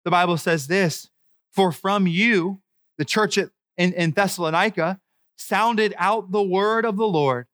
The 0.05 0.11
Bible 0.11 0.39
says 0.39 0.67
this 0.67 1.09
For 1.53 1.71
from 1.71 2.09
you, 2.09 2.63
the 2.99 3.05
church 3.05 3.39
in, 3.39 3.53
in 3.77 4.11
Thessalonica, 4.11 4.99
sounded 5.37 5.95
out 5.99 6.31
the 6.31 6.43
word 6.43 6.85
of 6.85 6.97
the 6.97 7.07
Lord, 7.07 7.47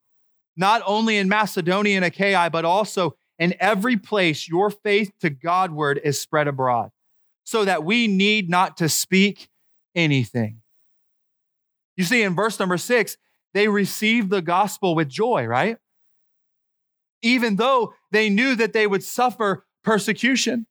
not 0.56 0.82
only 0.86 1.16
in 1.16 1.28
Macedonia 1.28 1.96
and 1.96 2.04
Achaia, 2.04 2.50
but 2.50 2.64
also 2.64 3.16
in 3.38 3.54
every 3.60 3.96
place 3.96 4.48
your 4.48 4.70
faith 4.70 5.12
to 5.20 5.30
Godward 5.30 6.00
is 6.02 6.20
spread 6.20 6.48
abroad, 6.48 6.90
so 7.44 7.64
that 7.64 7.84
we 7.84 8.06
need 8.08 8.50
not 8.50 8.76
to 8.78 8.88
speak 8.88 9.48
anything. 9.94 10.60
You 11.96 12.04
see, 12.04 12.22
in 12.22 12.34
verse 12.34 12.58
number 12.58 12.78
six, 12.78 13.16
they 13.54 13.68
received 13.68 14.30
the 14.30 14.42
gospel 14.42 14.94
with 14.94 15.08
joy, 15.08 15.46
right? 15.46 15.78
Even 17.22 17.56
though 17.56 17.94
they 18.12 18.28
knew 18.28 18.54
that 18.54 18.72
they 18.72 18.86
would 18.86 19.02
suffer 19.02 19.64
persecution. 19.82 20.66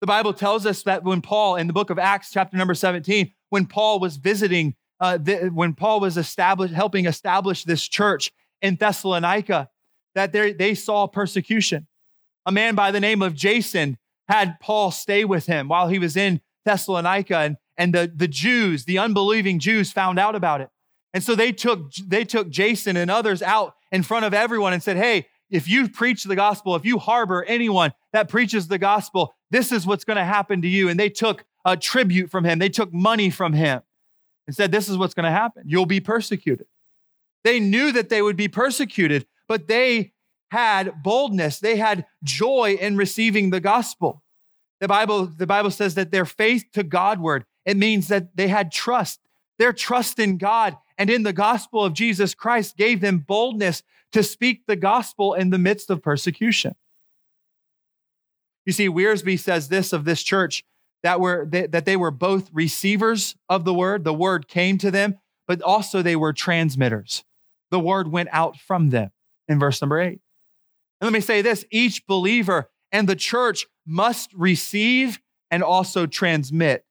The 0.00 0.06
Bible 0.06 0.32
tells 0.32 0.64
us 0.64 0.82
that 0.84 1.04
when 1.04 1.20
Paul, 1.20 1.56
in 1.56 1.66
the 1.66 1.72
book 1.72 1.90
of 1.90 1.98
Acts, 1.98 2.30
chapter 2.32 2.56
number 2.56 2.74
17, 2.74 3.32
when 3.50 3.66
Paul 3.66 4.00
was 4.00 4.16
visiting, 4.16 4.74
uh, 5.00 5.16
the, 5.16 5.50
when 5.52 5.74
Paul 5.74 6.00
was 6.00 6.16
helping 6.16 7.06
establish 7.06 7.64
this 7.64 7.88
church 7.88 8.32
in 8.60 8.76
Thessalonica, 8.76 9.70
that 10.14 10.32
they 10.32 10.74
saw 10.74 11.06
persecution. 11.06 11.86
A 12.46 12.52
man 12.52 12.74
by 12.74 12.90
the 12.90 13.00
name 13.00 13.22
of 13.22 13.34
Jason 13.34 13.96
had 14.28 14.58
Paul 14.60 14.90
stay 14.90 15.24
with 15.24 15.46
him 15.46 15.68
while 15.68 15.88
he 15.88 15.98
was 15.98 16.16
in 16.16 16.40
Thessalonica, 16.64 17.38
and, 17.38 17.56
and 17.76 17.94
the, 17.94 18.12
the 18.14 18.28
Jews, 18.28 18.84
the 18.84 18.98
unbelieving 18.98 19.58
Jews, 19.58 19.92
found 19.92 20.18
out 20.18 20.34
about 20.34 20.60
it. 20.60 20.68
And 21.14 21.22
so 21.22 21.34
they 21.34 21.52
took, 21.52 21.92
they 21.94 22.24
took 22.24 22.50
Jason 22.50 22.96
and 22.96 23.10
others 23.10 23.42
out 23.42 23.74
in 23.90 24.02
front 24.02 24.24
of 24.24 24.34
everyone 24.34 24.72
and 24.72 24.82
said, 24.82 24.96
Hey, 24.96 25.26
if 25.48 25.68
you 25.68 25.88
preach 25.88 26.24
the 26.24 26.36
gospel, 26.36 26.76
if 26.76 26.84
you 26.84 26.98
harbor 26.98 27.44
anyone 27.44 27.92
that 28.12 28.28
preaches 28.28 28.68
the 28.68 28.78
gospel, 28.78 29.34
this 29.50 29.72
is 29.72 29.84
what's 29.84 30.04
going 30.04 30.16
to 30.16 30.24
happen 30.24 30.62
to 30.62 30.68
you. 30.68 30.88
And 30.88 31.00
they 31.00 31.08
took 31.08 31.44
a 31.64 31.76
tribute 31.76 32.30
from 32.30 32.44
him, 32.44 32.58
they 32.58 32.68
took 32.68 32.92
money 32.92 33.30
from 33.30 33.52
him 33.52 33.82
and 34.50 34.56
said, 34.56 34.72
This 34.72 34.88
is 34.88 34.98
what's 34.98 35.14
going 35.14 35.26
to 35.26 35.30
happen. 35.30 35.62
You'll 35.64 35.86
be 35.86 36.00
persecuted. 36.00 36.66
They 37.44 37.60
knew 37.60 37.92
that 37.92 38.08
they 38.08 38.20
would 38.20 38.36
be 38.36 38.48
persecuted, 38.48 39.24
but 39.46 39.68
they 39.68 40.10
had 40.50 41.04
boldness, 41.04 41.60
they 41.60 41.76
had 41.76 42.04
joy 42.24 42.76
in 42.80 42.96
receiving 42.96 43.50
the 43.50 43.60
gospel. 43.60 44.24
The 44.80 44.88
Bible, 44.88 45.26
the 45.26 45.46
Bible 45.46 45.70
says 45.70 45.94
that 45.94 46.10
their 46.10 46.24
faith 46.24 46.64
to 46.72 46.82
Godward, 46.82 47.44
it 47.64 47.76
means 47.76 48.08
that 48.08 48.36
they 48.36 48.48
had 48.48 48.72
trust. 48.72 49.20
Their 49.60 49.72
trust 49.72 50.18
in 50.18 50.36
God 50.36 50.76
and 50.98 51.08
in 51.08 51.22
the 51.22 51.32
gospel 51.32 51.84
of 51.84 51.92
Jesus 51.92 52.34
Christ 52.34 52.76
gave 52.76 53.00
them 53.00 53.18
boldness 53.18 53.84
to 54.10 54.24
speak 54.24 54.62
the 54.66 54.74
gospel 54.74 55.34
in 55.34 55.50
the 55.50 55.58
midst 55.58 55.90
of 55.90 56.02
persecution. 56.02 56.74
You 58.66 58.72
see, 58.72 58.88
Wiersbe 58.88 59.38
says 59.38 59.68
this 59.68 59.92
of 59.92 60.04
this 60.04 60.24
church 60.24 60.64
that 61.02 61.20
were 61.20 61.46
that 61.50 61.84
they 61.84 61.96
were 61.96 62.10
both 62.10 62.50
receivers 62.52 63.34
of 63.48 63.64
the 63.64 63.74
word, 63.74 64.04
the 64.04 64.14
word 64.14 64.48
came 64.48 64.78
to 64.78 64.90
them, 64.90 65.18
but 65.46 65.62
also 65.62 66.02
they 66.02 66.16
were 66.16 66.32
transmitters. 66.32 67.24
The 67.70 67.80
word 67.80 68.10
went 68.10 68.28
out 68.32 68.56
from 68.56 68.90
them 68.90 69.10
in 69.48 69.58
verse 69.58 69.80
number 69.80 70.00
eight. 70.00 70.20
And 71.00 71.06
let 71.06 71.12
me 71.12 71.20
say 71.20 71.42
this 71.42 71.64
each 71.70 72.06
believer 72.06 72.70
and 72.92 73.08
the 73.08 73.16
church 73.16 73.66
must 73.86 74.32
receive 74.34 75.20
and 75.50 75.62
also 75.62 76.06
transmit 76.06 76.84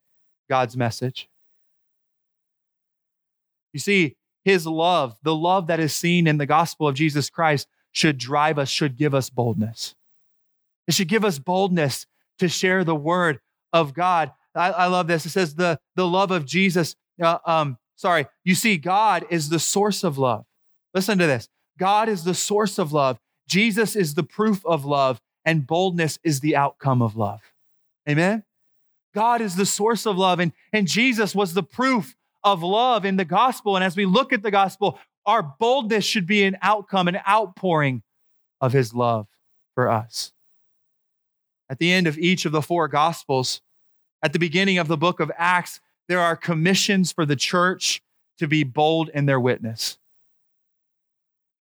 God's 0.49 0.75
message. 0.75 1.29
You 3.73 3.79
see, 3.79 4.15
his 4.43 4.65
love, 4.65 5.15
the 5.23 5.35
love 5.35 5.67
that 5.67 5.79
is 5.79 5.93
seen 5.93 6.25
in 6.27 6.37
the 6.37 6.45
gospel 6.45 6.87
of 6.87 6.95
Jesus 6.95 7.29
Christ, 7.29 7.67
should 7.91 8.17
drive 8.17 8.57
us, 8.57 8.69
should 8.69 8.97
give 8.97 9.13
us 9.13 9.29
boldness. 9.29 9.95
It 10.87 10.93
should 10.93 11.07
give 11.07 11.25
us 11.25 11.39
boldness 11.39 12.07
to 12.39 12.47
share 12.47 12.83
the 12.83 12.95
word 12.95 13.39
of 13.73 13.93
God. 13.93 14.31
I, 14.55 14.71
I 14.71 14.85
love 14.87 15.07
this. 15.07 15.25
It 15.25 15.29
says 15.29 15.55
the, 15.55 15.79
the 15.95 16.07
love 16.07 16.31
of 16.31 16.45
Jesus. 16.45 16.95
Uh, 17.21 17.37
um, 17.45 17.77
sorry, 17.95 18.27
you 18.43 18.55
see, 18.55 18.77
God 18.77 19.25
is 19.29 19.49
the 19.49 19.59
source 19.59 20.03
of 20.03 20.17
love. 20.17 20.45
Listen 20.93 21.17
to 21.17 21.27
this 21.27 21.49
God 21.77 22.09
is 22.09 22.23
the 22.23 22.33
source 22.33 22.77
of 22.77 22.91
love. 22.91 23.19
Jesus 23.47 23.95
is 23.95 24.13
the 24.13 24.23
proof 24.23 24.65
of 24.65 24.85
love, 24.85 25.19
and 25.45 25.65
boldness 25.65 26.19
is 26.23 26.39
the 26.39 26.55
outcome 26.55 27.01
of 27.01 27.15
love. 27.15 27.41
Amen? 28.07 28.43
God 29.15 29.41
is 29.41 29.55
the 29.55 29.65
source 29.65 30.05
of 30.05 30.17
love, 30.17 30.39
and, 30.39 30.51
and 30.71 30.87
Jesus 30.87 31.33
was 31.33 31.53
the 31.53 31.63
proof 31.63 32.15
of 32.43 32.61
love 32.61 33.05
in 33.05 33.17
the 33.17 33.25
gospel. 33.25 33.75
And 33.75 33.83
as 33.83 33.95
we 33.95 34.05
look 34.05 34.31
at 34.31 34.43
the 34.43 34.51
gospel, 34.51 34.99
our 35.25 35.43
boldness 35.43 36.05
should 36.05 36.27
be 36.27 36.43
an 36.43 36.57
outcome, 36.61 37.07
an 37.07 37.19
outpouring 37.27 38.03
of 38.61 38.73
his 38.73 38.93
love 38.93 39.27
for 39.75 39.89
us. 39.89 40.31
At 41.69 41.79
the 41.79 41.91
end 41.91 42.07
of 42.07 42.17
each 42.17 42.45
of 42.45 42.51
the 42.51 42.61
four 42.61 42.87
gospels, 42.87 43.61
at 44.23 44.33
the 44.33 44.39
beginning 44.39 44.77
of 44.77 44.87
the 44.87 44.97
book 44.97 45.19
of 45.19 45.31
Acts, 45.37 45.79
there 46.07 46.19
are 46.19 46.35
commissions 46.35 47.11
for 47.11 47.25
the 47.25 47.35
church 47.35 48.01
to 48.39 48.47
be 48.47 48.63
bold 48.63 49.09
in 49.13 49.25
their 49.25 49.39
witness. 49.39 49.97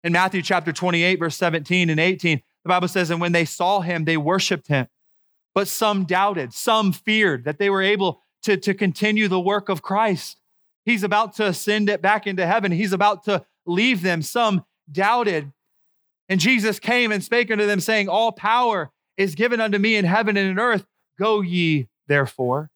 In 0.03 0.12
Matthew 0.12 0.41
chapter 0.41 0.74
28, 0.74 1.17
verse 1.17 1.38
17 1.38 1.89
and 1.89 2.00
18, 2.00 2.41
the 2.63 2.69
Bible 2.69 2.89
says, 2.89 3.10
And 3.10 3.22
when 3.22 3.31
they 3.31 3.45
saw 3.45 3.79
him, 3.79 4.03
they 4.03 4.17
worshiped 4.17 4.67
him. 4.67 4.88
But 5.55 5.67
some 5.67 6.03
doubted, 6.03 6.53
some 6.53 6.91
feared 6.91 7.45
that 7.45 7.57
they 7.57 7.69
were 7.69 7.81
able 7.81 8.22
to, 8.43 8.57
to 8.57 8.74
continue 8.74 9.27
the 9.27 9.39
work 9.39 9.69
of 9.69 9.81
Christ. 9.81 10.38
He's 10.86 11.03
about 11.03 11.36
to 11.38 11.48
ascend 11.48 11.89
it 11.89 12.01
back 12.01 12.27
into 12.27 12.45
heaven. 12.45 12.72
He's 12.72 12.91
about 12.91 13.24
to 13.25 13.45
leave 13.65 14.01
them. 14.01 14.22
Some 14.22 14.65
doubted. 14.91 15.53
And 16.27 16.39
Jesus 16.39 16.79
came 16.79 17.12
and 17.12 17.24
spake 17.24 17.51
unto 17.51 17.65
them, 17.65 17.79
saying, 17.79 18.10
All 18.10 18.31
power 18.31 18.91
is 19.17 19.36
given 19.36 19.62
unto 19.62 19.77
me 19.77 19.96
in 19.96 20.05
heaven 20.05 20.38
and 20.38 20.50
in 20.50 20.60
earth. 20.60 20.86
Go 21.20 21.41
ye 21.41 21.88
therefore. 22.08 22.70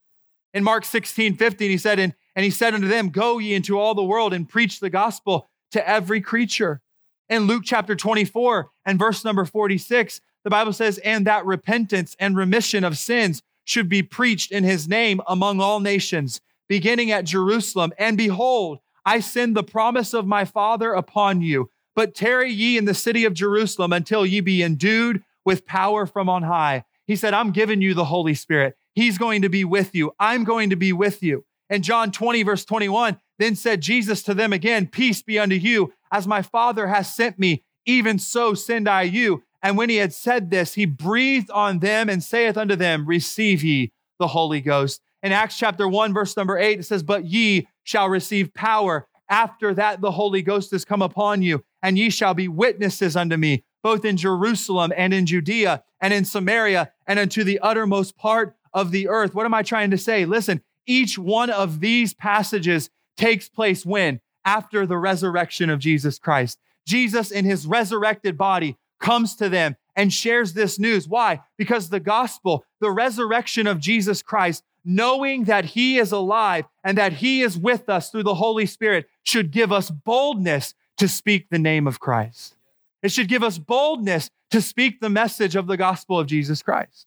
In 0.54 0.64
Mark 0.64 0.86
16, 0.86 1.36
15, 1.36 1.70
he 1.70 1.78
said, 1.78 2.00
and, 2.00 2.14
and 2.36 2.44
he 2.44 2.52
said 2.52 2.74
unto 2.74 2.88
them, 2.88 3.10
Go 3.10 3.38
ye 3.38 3.54
into 3.54 3.80
all 3.80 3.96
the 3.96 4.04
world 4.04 4.34
and 4.34 4.48
preach 4.48 4.80
the 4.80 4.90
gospel 4.90 5.50
to 5.72 5.88
every 5.88 6.22
creature. 6.22 6.82
In 7.30 7.44
Luke 7.44 7.64
chapter 7.66 7.96
24 7.96 8.70
and 8.86 8.98
verse 8.98 9.26
number 9.26 9.46
46, 9.46 10.22
the 10.44 10.50
Bible 10.50 10.74
says, 10.74 10.98
And 11.00 11.28
that 11.28 11.46
repentance 11.46 12.16
and 12.20 12.38
remission 12.38 12.84
of 12.84 12.98
sins 12.98 13.44
should 13.66 13.90
be 13.90 14.02
preached 14.02 14.52
in 14.52 14.64
his 14.64 14.88
name 14.88 15.22
among 15.28 15.60
all 15.60 15.82
nations, 15.82 16.40
beginning 16.70 17.12
at 17.12 17.26
Jerusalem. 17.26 17.92
And 17.98 18.18
behold, 18.18 18.80
I 19.06 19.20
send 19.20 19.56
the 19.56 19.64
promise 19.64 20.14
of 20.14 20.26
my 20.26 20.46
Father 20.46 20.94
upon 20.94 21.42
you. 21.42 21.70
But 21.96 22.16
tarry 22.16 22.52
ye 22.52 22.78
in 22.78 22.86
the 22.86 22.94
city 22.94 23.26
of 23.26 23.34
Jerusalem 23.34 23.92
until 23.92 24.26
ye 24.26 24.40
be 24.40 24.64
endued 24.64 25.24
with 25.48 25.66
power 25.66 26.06
from 26.06 26.30
on 26.30 26.44
high. 26.44 26.84
He 27.08 27.16
said, 27.16 27.34
I'm 27.34 27.52
giving 27.52 27.82
you 27.82 27.96
the 27.96 28.06
Holy 28.06 28.36
Spirit. 28.36 28.76
He's 28.94 29.18
going 29.18 29.42
to 29.42 29.50
be 29.50 29.64
with 29.64 29.96
you. 29.96 30.12
I'm 30.20 30.44
going 30.44 30.70
to 30.70 30.76
be 30.76 30.94
with 30.94 31.24
you. 31.24 31.44
And 31.72 31.84
John 31.84 32.12
20, 32.12 32.44
verse 32.44 32.66
21, 32.66 33.18
then 33.40 33.56
said 33.56 33.82
Jesus 33.82 34.22
to 34.24 34.36
them 34.36 34.54
again, 34.54 34.88
Peace 34.88 35.24
be 35.24 35.40
unto 35.40 35.56
you. 35.56 35.94
As 36.12 36.28
my 36.28 36.44
Father 36.44 36.88
has 36.88 37.12
sent 37.12 37.40
me, 37.40 37.64
even 37.86 38.20
so 38.20 38.54
send 38.54 38.88
I 38.88 39.04
you. 39.04 39.42
And 39.64 39.76
when 39.76 39.90
he 39.90 39.96
had 39.96 40.14
said 40.14 40.52
this, 40.52 40.76
he 40.76 40.86
breathed 40.86 41.50
on 41.50 41.80
them 41.80 42.10
and 42.10 42.22
saith 42.22 42.58
unto 42.58 42.76
them, 42.76 43.08
Receive 43.08 43.64
ye 43.64 43.92
the 44.20 44.28
Holy 44.28 44.62
Ghost 44.62 45.02
in 45.24 45.32
Acts 45.32 45.58
chapter 45.58 45.88
1, 45.88 46.14
verse 46.14 46.38
number 46.38 46.58
8, 46.58 46.80
it 46.80 46.84
says, 46.84 47.04
But 47.04 47.26
ye 47.26 47.68
shall 47.84 48.08
receive 48.08 48.54
power. 48.54 49.08
After 49.30 49.74
that, 49.74 50.00
the 50.00 50.12
Holy 50.12 50.42
Ghost 50.42 50.72
has 50.72 50.86
come 50.86 51.02
upon 51.02 51.42
you, 51.42 51.64
and 51.82 51.98
ye 51.98 52.10
shall 52.10 52.34
be 52.34 52.48
witnesses 52.48 53.18
unto 53.18 53.36
me, 53.36 53.64
both 53.84 54.06
in 54.06 54.18
Jerusalem 54.18 54.92
and 54.96 55.14
in 55.14 55.26
Judea 55.26 55.84
and 56.02 56.14
in 56.14 56.26
Samaria 56.26 56.92
and 57.06 57.20
unto 57.20 57.44
the 57.44 57.60
uttermost 57.60 58.18
part 58.18 58.56
of 58.74 58.92
the 58.92 59.08
earth. 59.08 59.34
What 59.34 59.46
am 59.46 59.54
I 59.54 59.64
trying 59.64 59.92
to 59.92 59.98
say? 59.98 60.26
Listen, 60.26 60.62
each 60.86 61.18
one 61.18 61.50
of 61.50 61.80
these 61.80 62.14
passages 62.14 62.90
takes 63.18 63.50
place 63.50 63.86
when? 63.86 64.22
After 64.46 64.86
the 64.86 64.98
resurrection 64.98 65.70
of 65.70 65.80
Jesus 65.80 66.20
Christ. 66.20 66.60
Jesus, 66.86 67.32
in 67.32 67.44
his 67.44 67.68
resurrected 67.68 68.38
body, 68.38 68.78
comes 69.00 69.36
to 69.36 69.50
them 69.50 69.76
and 69.96 70.14
shares 70.14 70.54
this 70.54 70.80
news. 70.80 71.08
Why? 71.08 71.42
Because 71.58 71.90
the 71.90 72.00
gospel, 72.00 72.66
the 72.80 72.92
resurrection 72.92 73.68
of 73.68 73.80
Jesus 73.80 74.22
Christ, 74.22 74.64
knowing 74.86 75.46
that 75.46 75.66
he 75.66 75.98
is 75.98 76.12
alive 76.12 76.66
and 76.84 76.98
that 76.98 77.14
he 77.14 77.42
is 77.42 77.58
with 77.58 77.90
us 77.90 78.10
through 78.10 78.24
the 78.24 78.36
Holy 78.36 78.66
Spirit, 78.66 79.10
should 79.24 79.52
give 79.52 79.72
us 79.72 79.90
boldness 79.90 80.74
to 80.98 81.08
speak 81.08 81.50
the 81.50 81.60
name 81.60 81.88
of 81.88 82.00
Christ. 82.00 82.56
It 83.04 83.12
should 83.12 83.28
give 83.28 83.44
us 83.44 83.58
boldness 83.58 84.30
to 84.52 84.62
speak 84.62 85.00
the 85.00 85.10
message 85.10 85.56
of 85.56 85.68
the 85.68 85.78
gospel 85.78 86.20
of 86.20 86.28
Jesus 86.28 86.62
Christ. 86.62 87.06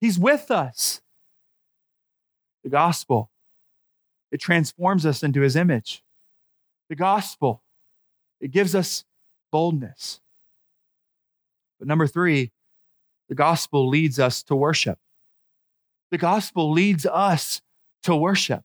He's 0.00 0.18
with 0.18 0.50
us. 0.50 1.00
The 2.64 2.70
gospel, 2.70 3.30
it 4.30 4.40
transforms 4.40 5.06
us 5.06 5.22
into 5.22 5.40
his 5.40 5.56
image. 5.56 6.02
The 6.88 6.96
gospel, 6.96 7.62
it 8.40 8.50
gives 8.50 8.74
us 8.74 9.04
boldness. 9.50 10.20
But 11.78 11.88
number 11.88 12.06
three, 12.06 12.52
the 13.28 13.34
gospel 13.34 13.88
leads 13.88 14.18
us 14.18 14.42
to 14.44 14.56
worship. 14.56 14.98
The 16.10 16.18
gospel 16.18 16.70
leads 16.70 17.06
us 17.06 17.62
to 18.02 18.14
worship. 18.14 18.62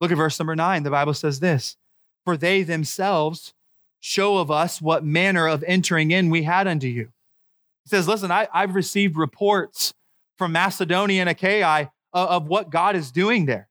Look 0.00 0.10
at 0.10 0.16
verse 0.16 0.38
number 0.38 0.56
nine. 0.56 0.82
The 0.82 0.90
Bible 0.90 1.14
says 1.14 1.40
this 1.40 1.76
For 2.24 2.36
they 2.36 2.62
themselves 2.62 3.54
show 4.00 4.38
of 4.38 4.50
us 4.50 4.80
what 4.80 5.04
manner 5.04 5.46
of 5.46 5.64
entering 5.66 6.10
in 6.10 6.30
we 6.30 6.42
had 6.42 6.66
unto 6.66 6.86
you. 6.86 7.08
He 7.84 7.90
says, 7.90 8.06
Listen, 8.08 8.30
I, 8.30 8.48
have 8.52 8.74
received 8.74 9.16
reports 9.16 9.94
from 10.36 10.52
Macedonia 10.52 11.20
and 11.20 11.30
Achaia 11.30 11.90
of, 12.12 12.28
of 12.28 12.48
what 12.48 12.70
God 12.70 12.96
is 12.96 13.10
doing 13.10 13.46
there. 13.46 13.68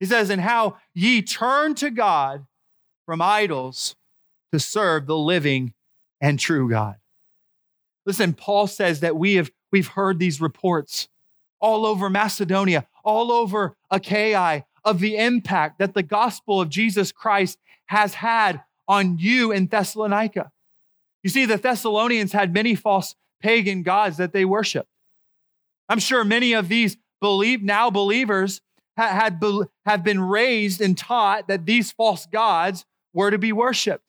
He 0.00 0.06
says, 0.06 0.30
And 0.30 0.40
how 0.40 0.76
ye 0.94 1.22
turn 1.22 1.74
to 1.76 1.90
God 1.90 2.46
from 3.06 3.20
idols 3.20 3.96
to 4.52 4.60
serve 4.60 5.06
the 5.06 5.16
living 5.16 5.74
and 6.20 6.38
true 6.38 6.68
God. 6.68 6.96
Listen, 8.06 8.32
Paul 8.32 8.66
says 8.66 9.00
that 9.00 9.16
we 9.16 9.34
have 9.34 9.50
we've 9.70 9.88
heard 9.88 10.18
these 10.18 10.40
reports 10.40 11.08
all 11.60 11.86
over 11.86 12.10
Macedonia, 12.10 12.86
all 13.04 13.30
over 13.32 13.76
Achaia 13.90 14.64
of 14.84 15.00
the 15.00 15.16
impact 15.16 15.78
that 15.78 15.94
the 15.94 16.02
gospel 16.02 16.60
of 16.60 16.68
Jesus 16.68 17.12
Christ 17.12 17.58
has 17.86 18.14
had 18.14 18.62
on 18.88 19.18
you 19.18 19.52
in 19.52 19.66
Thessalonica. 19.66 20.50
You 21.22 21.30
see, 21.30 21.46
the 21.46 21.56
Thessalonians 21.56 22.32
had 22.32 22.52
many 22.52 22.74
false 22.74 23.14
pagan 23.40 23.82
gods 23.82 24.16
that 24.16 24.32
they 24.32 24.44
worshiped. 24.44 24.88
I'm 25.88 25.98
sure 25.98 26.24
many 26.24 26.52
of 26.52 26.68
these 26.68 26.96
believe 27.20 27.62
now 27.62 27.90
believers 27.90 28.60
had, 28.96 29.40
have 29.86 30.04
been 30.04 30.20
raised 30.20 30.80
and 30.80 30.96
taught 30.96 31.48
that 31.48 31.66
these 31.66 31.92
false 31.92 32.26
gods 32.26 32.84
were 33.14 33.30
to 33.30 33.38
be 33.38 33.52
worshiped. 33.52 34.04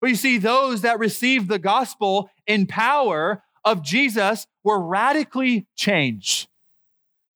But 0.00 0.10
you 0.10 0.16
see, 0.16 0.38
those 0.38 0.82
that 0.82 0.98
received 0.98 1.48
the 1.48 1.58
gospel 1.58 2.30
in 2.46 2.66
power 2.66 3.42
of 3.64 3.82
Jesus 3.82 4.46
were 4.64 4.80
radically 4.80 5.66
changed. 5.76 6.48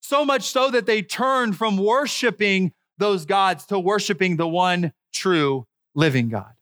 So 0.01 0.25
much 0.25 0.43
so 0.43 0.71
that 0.71 0.85
they 0.85 1.01
turned 1.01 1.57
from 1.57 1.77
worshiping 1.77 2.73
those 2.97 3.25
gods 3.25 3.65
to 3.67 3.79
worshiping 3.79 4.37
the 4.37 4.47
one 4.47 4.93
true 5.13 5.65
living 5.95 6.29
God. 6.29 6.53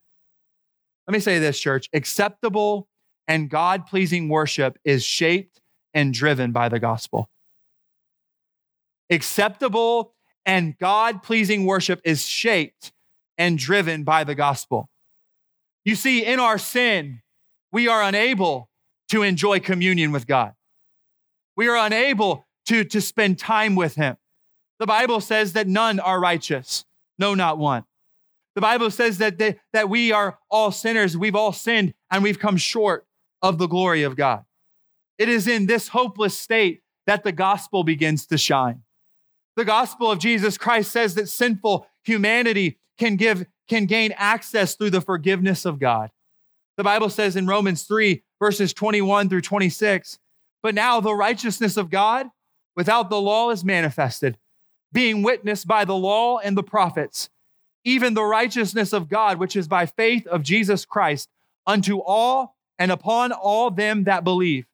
Let 1.07 1.13
me 1.13 1.19
say 1.19 1.39
this, 1.39 1.59
church 1.59 1.89
acceptable 1.93 2.87
and 3.27 3.49
God 3.49 3.85
pleasing 3.87 4.29
worship 4.29 4.77
is 4.83 5.03
shaped 5.03 5.61
and 5.93 6.13
driven 6.13 6.51
by 6.51 6.69
the 6.69 6.79
gospel. 6.79 7.29
Acceptable 9.09 10.13
and 10.45 10.77
God 10.77 11.23
pleasing 11.23 11.65
worship 11.65 12.01
is 12.03 12.25
shaped 12.25 12.91
and 13.37 13.57
driven 13.57 14.03
by 14.03 14.23
the 14.23 14.35
gospel. 14.35 14.89
You 15.85 15.95
see, 15.95 16.25
in 16.25 16.39
our 16.39 16.57
sin, 16.57 17.21
we 17.71 17.87
are 17.87 18.03
unable 18.03 18.69
to 19.09 19.23
enjoy 19.23 19.59
communion 19.59 20.11
with 20.11 20.27
God. 20.27 20.53
We 21.55 21.67
are 21.67 21.85
unable 21.85 22.45
to, 22.67 22.83
to 22.85 23.01
spend 23.01 23.37
time 23.37 23.75
with 23.75 23.95
Him. 23.95 24.17
The 24.79 24.85
Bible 24.85 25.21
says 25.21 25.53
that 25.53 25.67
none 25.67 25.99
are 25.99 26.19
righteous, 26.19 26.85
no, 27.19 27.35
not 27.35 27.57
one. 27.57 27.83
The 28.55 28.61
Bible 28.61 28.91
says 28.91 29.17
that, 29.17 29.37
they, 29.37 29.59
that 29.73 29.89
we 29.89 30.11
are 30.11 30.37
all 30.49 30.71
sinners, 30.71 31.17
we've 31.17 31.35
all 31.35 31.53
sinned, 31.53 31.93
and 32.11 32.23
we've 32.23 32.39
come 32.39 32.57
short 32.57 33.05
of 33.41 33.57
the 33.57 33.67
glory 33.67 34.03
of 34.03 34.15
God. 34.15 34.45
It 35.17 35.29
is 35.29 35.47
in 35.47 35.65
this 35.65 35.89
hopeless 35.89 36.37
state 36.37 36.81
that 37.07 37.23
the 37.23 37.31
gospel 37.31 37.83
begins 37.83 38.27
to 38.27 38.37
shine. 38.37 38.83
The 39.55 39.65
gospel 39.65 40.09
of 40.09 40.19
Jesus 40.19 40.57
Christ 40.57 40.91
says 40.91 41.15
that 41.15 41.29
sinful 41.29 41.87
humanity 42.03 42.79
can 42.97 43.15
give 43.15 43.45
can 43.67 43.85
gain 43.85 44.13
access 44.17 44.75
through 44.75 44.89
the 44.89 45.01
forgiveness 45.01 45.65
of 45.65 45.79
God. 45.79 46.11
The 46.75 46.83
Bible 46.83 47.09
says 47.09 47.35
in 47.35 47.47
Romans 47.47 47.83
3, 47.83 48.23
verses 48.39 48.73
21 48.73 49.29
through 49.29 49.41
26, 49.41 50.19
but 50.61 50.75
now 50.75 50.99
the 50.99 51.13
righteousness 51.13 51.77
of 51.77 51.89
God 51.89 52.27
without 52.75 53.09
the 53.09 53.21
law 53.21 53.51
is 53.51 53.63
manifested, 53.63 54.37
being 54.91 55.23
witnessed 55.23 55.67
by 55.67 55.85
the 55.85 55.95
law 55.95 56.39
and 56.39 56.57
the 56.57 56.63
prophets, 56.63 57.29
even 57.83 58.13
the 58.13 58.23
righteousness 58.23 58.93
of 58.93 59.09
God, 59.09 59.39
which 59.39 59.55
is 59.55 59.67
by 59.67 59.85
faith 59.85 60.25
of 60.27 60.43
Jesus 60.43 60.85
Christ, 60.85 61.29
unto 61.65 61.99
all 61.99 62.55
and 62.79 62.91
upon 62.91 63.31
all 63.31 63.71
them 63.71 64.05
that 64.05 64.23
believe. 64.23 64.65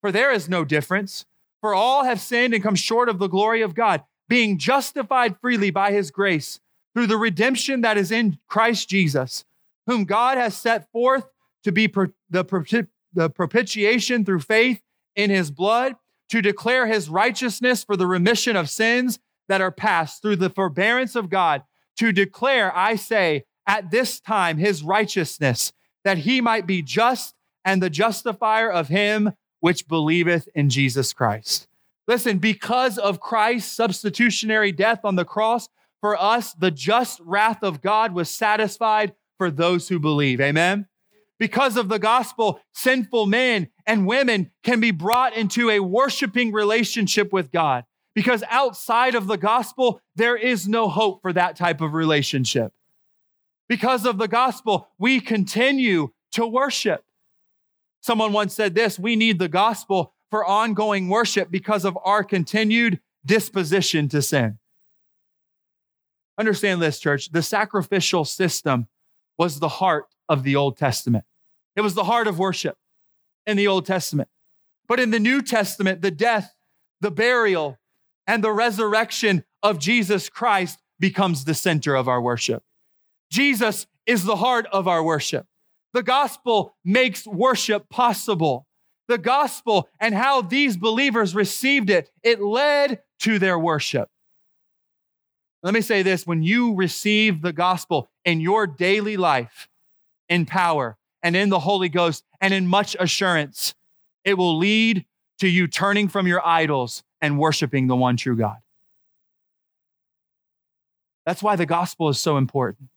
For 0.00 0.10
there 0.10 0.32
is 0.32 0.48
no 0.48 0.64
difference, 0.64 1.26
for 1.60 1.74
all 1.74 2.04
have 2.04 2.20
sinned 2.20 2.54
and 2.54 2.62
come 2.62 2.74
short 2.74 3.08
of 3.08 3.18
the 3.18 3.28
glory 3.28 3.62
of 3.62 3.74
God, 3.74 4.02
being 4.28 4.58
justified 4.58 5.36
freely 5.40 5.70
by 5.70 5.92
his 5.92 6.10
grace 6.10 6.60
through 6.94 7.06
the 7.06 7.16
redemption 7.16 7.82
that 7.82 7.96
is 7.96 8.10
in 8.10 8.38
Christ 8.48 8.88
Jesus, 8.88 9.44
whom 9.86 10.04
God 10.04 10.38
has 10.38 10.56
set 10.56 10.90
forth 10.90 11.24
to 11.64 11.72
be 11.72 11.86
the, 11.86 12.86
the 13.12 13.30
propitiation 13.30 14.24
through 14.24 14.40
faith 14.40 14.82
in 15.14 15.30
his 15.30 15.50
blood, 15.50 15.96
to 16.30 16.42
declare 16.42 16.86
his 16.86 17.08
righteousness 17.08 17.84
for 17.84 17.96
the 17.96 18.06
remission 18.06 18.56
of 18.56 18.70
sins 18.70 19.18
that 19.48 19.60
are 19.60 19.70
past 19.70 20.22
through 20.22 20.36
the 20.36 20.50
forbearance 20.50 21.14
of 21.14 21.28
God, 21.28 21.62
to 21.98 22.12
declare, 22.12 22.76
I 22.76 22.96
say, 22.96 23.44
at 23.66 23.90
this 23.90 24.20
time 24.20 24.58
his 24.58 24.82
righteousness, 24.82 25.72
that 26.04 26.18
he 26.18 26.40
might 26.40 26.66
be 26.66 26.82
just 26.82 27.34
and 27.64 27.82
the 27.82 27.90
justifier 27.90 28.70
of 28.70 28.88
him 28.88 29.32
which 29.60 29.86
believeth 29.86 30.48
in 30.54 30.68
Jesus 30.68 31.12
Christ. 31.12 31.68
Listen, 32.08 32.38
because 32.38 32.98
of 32.98 33.20
Christ's 33.20 33.72
substitutionary 33.72 34.72
death 34.72 35.00
on 35.04 35.14
the 35.14 35.24
cross, 35.24 35.68
for 36.00 36.20
us, 36.20 36.52
the 36.54 36.72
just 36.72 37.20
wrath 37.20 37.62
of 37.62 37.80
God 37.80 38.12
was 38.12 38.28
satisfied 38.28 39.14
for 39.38 39.50
those 39.50 39.88
who 39.88 40.00
believe. 40.00 40.40
Amen. 40.40 40.88
Because 41.38 41.76
of 41.76 41.88
the 41.88 41.98
gospel, 41.98 42.60
sinful 42.74 43.26
men 43.26 43.68
and 43.86 44.06
women 44.06 44.50
can 44.64 44.80
be 44.80 44.90
brought 44.90 45.36
into 45.36 45.70
a 45.70 45.80
worshiping 45.80 46.52
relationship 46.52 47.32
with 47.32 47.52
God. 47.52 47.84
Because 48.14 48.44
outside 48.50 49.14
of 49.14 49.26
the 49.26 49.38
gospel, 49.38 50.00
there 50.14 50.36
is 50.36 50.68
no 50.68 50.88
hope 50.88 51.22
for 51.22 51.32
that 51.32 51.56
type 51.56 51.80
of 51.80 51.94
relationship. 51.94 52.72
Because 53.68 54.04
of 54.04 54.18
the 54.18 54.28
gospel, 54.28 54.88
we 54.98 55.20
continue 55.20 56.10
to 56.32 56.46
worship. 56.46 57.04
Someone 58.02 58.32
once 58.32 58.54
said 58.54 58.74
this 58.74 58.98
we 58.98 59.16
need 59.16 59.38
the 59.38 59.48
gospel 59.48 60.14
for 60.30 60.44
ongoing 60.44 61.08
worship 61.08 61.50
because 61.50 61.84
of 61.84 61.96
our 62.04 62.24
continued 62.24 63.00
disposition 63.24 64.08
to 64.08 64.20
sin. 64.20 64.58
Understand 66.38 66.82
this, 66.82 66.98
church. 66.98 67.30
The 67.30 67.42
sacrificial 67.42 68.24
system 68.24 68.88
was 69.38 69.60
the 69.60 69.68
heart 69.68 70.06
of 70.28 70.42
the 70.42 70.56
Old 70.56 70.76
Testament. 70.76 71.24
It 71.76 71.82
was 71.82 71.94
the 71.94 72.04
heart 72.04 72.26
of 72.26 72.38
worship 72.38 72.76
in 73.46 73.56
the 73.56 73.68
Old 73.68 73.86
Testament. 73.86 74.28
But 74.88 75.00
in 75.00 75.10
the 75.10 75.20
New 75.20 75.42
Testament, 75.42 76.02
the 76.02 76.10
death, 76.10 76.54
the 77.00 77.10
burial, 77.10 77.78
and 78.26 78.42
the 78.42 78.52
resurrection 78.52 79.44
of 79.62 79.78
Jesus 79.78 80.28
Christ 80.28 80.78
becomes 80.98 81.44
the 81.44 81.54
center 81.54 81.94
of 81.94 82.08
our 82.08 82.20
worship. 82.20 82.62
Jesus 83.30 83.86
is 84.06 84.24
the 84.24 84.36
heart 84.36 84.66
of 84.72 84.86
our 84.86 85.02
worship. 85.02 85.46
The 85.92 86.02
gospel 86.02 86.74
makes 86.84 87.26
worship 87.26 87.88
possible. 87.88 88.66
The 89.08 89.18
gospel 89.18 89.88
and 90.00 90.14
how 90.14 90.42
these 90.42 90.76
believers 90.76 91.34
received 91.34 91.90
it, 91.90 92.10
it 92.22 92.40
led 92.40 93.00
to 93.20 93.38
their 93.38 93.58
worship. 93.58 94.08
Let 95.62 95.74
me 95.74 95.80
say 95.80 96.02
this 96.02 96.26
when 96.26 96.42
you 96.42 96.74
receive 96.74 97.42
the 97.42 97.52
gospel 97.52 98.10
in 98.24 98.40
your 98.40 98.66
daily 98.66 99.16
life, 99.16 99.68
in 100.28 100.46
power 100.46 100.96
and 101.22 101.36
in 101.36 101.50
the 101.50 101.60
Holy 101.60 101.88
Ghost 101.88 102.24
and 102.40 102.54
in 102.54 102.66
much 102.66 102.96
assurance, 102.98 103.74
it 104.24 104.34
will 104.34 104.56
lead 104.56 105.04
to 105.38 105.48
you 105.48 105.66
turning 105.66 106.08
from 106.08 106.26
your 106.26 106.46
idols 106.46 107.02
and 107.20 107.38
worshiping 107.38 107.86
the 107.86 107.96
one 107.96 108.16
true 108.16 108.36
God. 108.36 108.58
That's 111.26 111.42
why 111.42 111.56
the 111.56 111.66
gospel 111.66 112.08
is 112.08 112.18
so 112.20 112.36
important. 112.36 112.88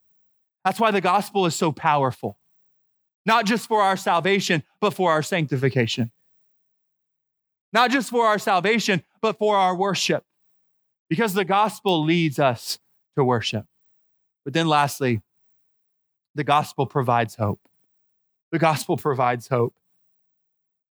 That's 0.63 0.79
why 0.79 0.91
the 0.91 1.01
gospel 1.01 1.45
is 1.45 1.55
so 1.55 1.71
powerful. 1.71 2.37
not 3.25 3.45
just 3.45 3.67
for 3.67 3.81
our 3.81 3.97
salvation, 3.97 4.63
but 4.79 4.93
for 4.93 5.11
our 5.11 5.23
sanctification. 5.23 6.11
Not 7.73 7.91
just 7.91 8.09
for 8.09 8.25
our 8.25 8.39
salvation, 8.39 9.03
but 9.21 9.37
for 9.37 9.57
our 9.57 9.75
worship, 9.75 10.23
because 11.09 11.33
the 11.33 11.43
gospel 11.43 12.03
leads 12.03 12.39
us 12.39 12.79
to 13.17 13.23
worship. 13.23 13.65
But 14.45 14.53
then, 14.53 14.67
lastly, 14.67 15.21
the 16.35 16.43
gospel 16.43 16.85
provides 16.85 17.35
hope. 17.35 17.59
The 18.51 18.59
gospel 18.59 18.95
provides 18.95 19.47
hope. 19.47 19.73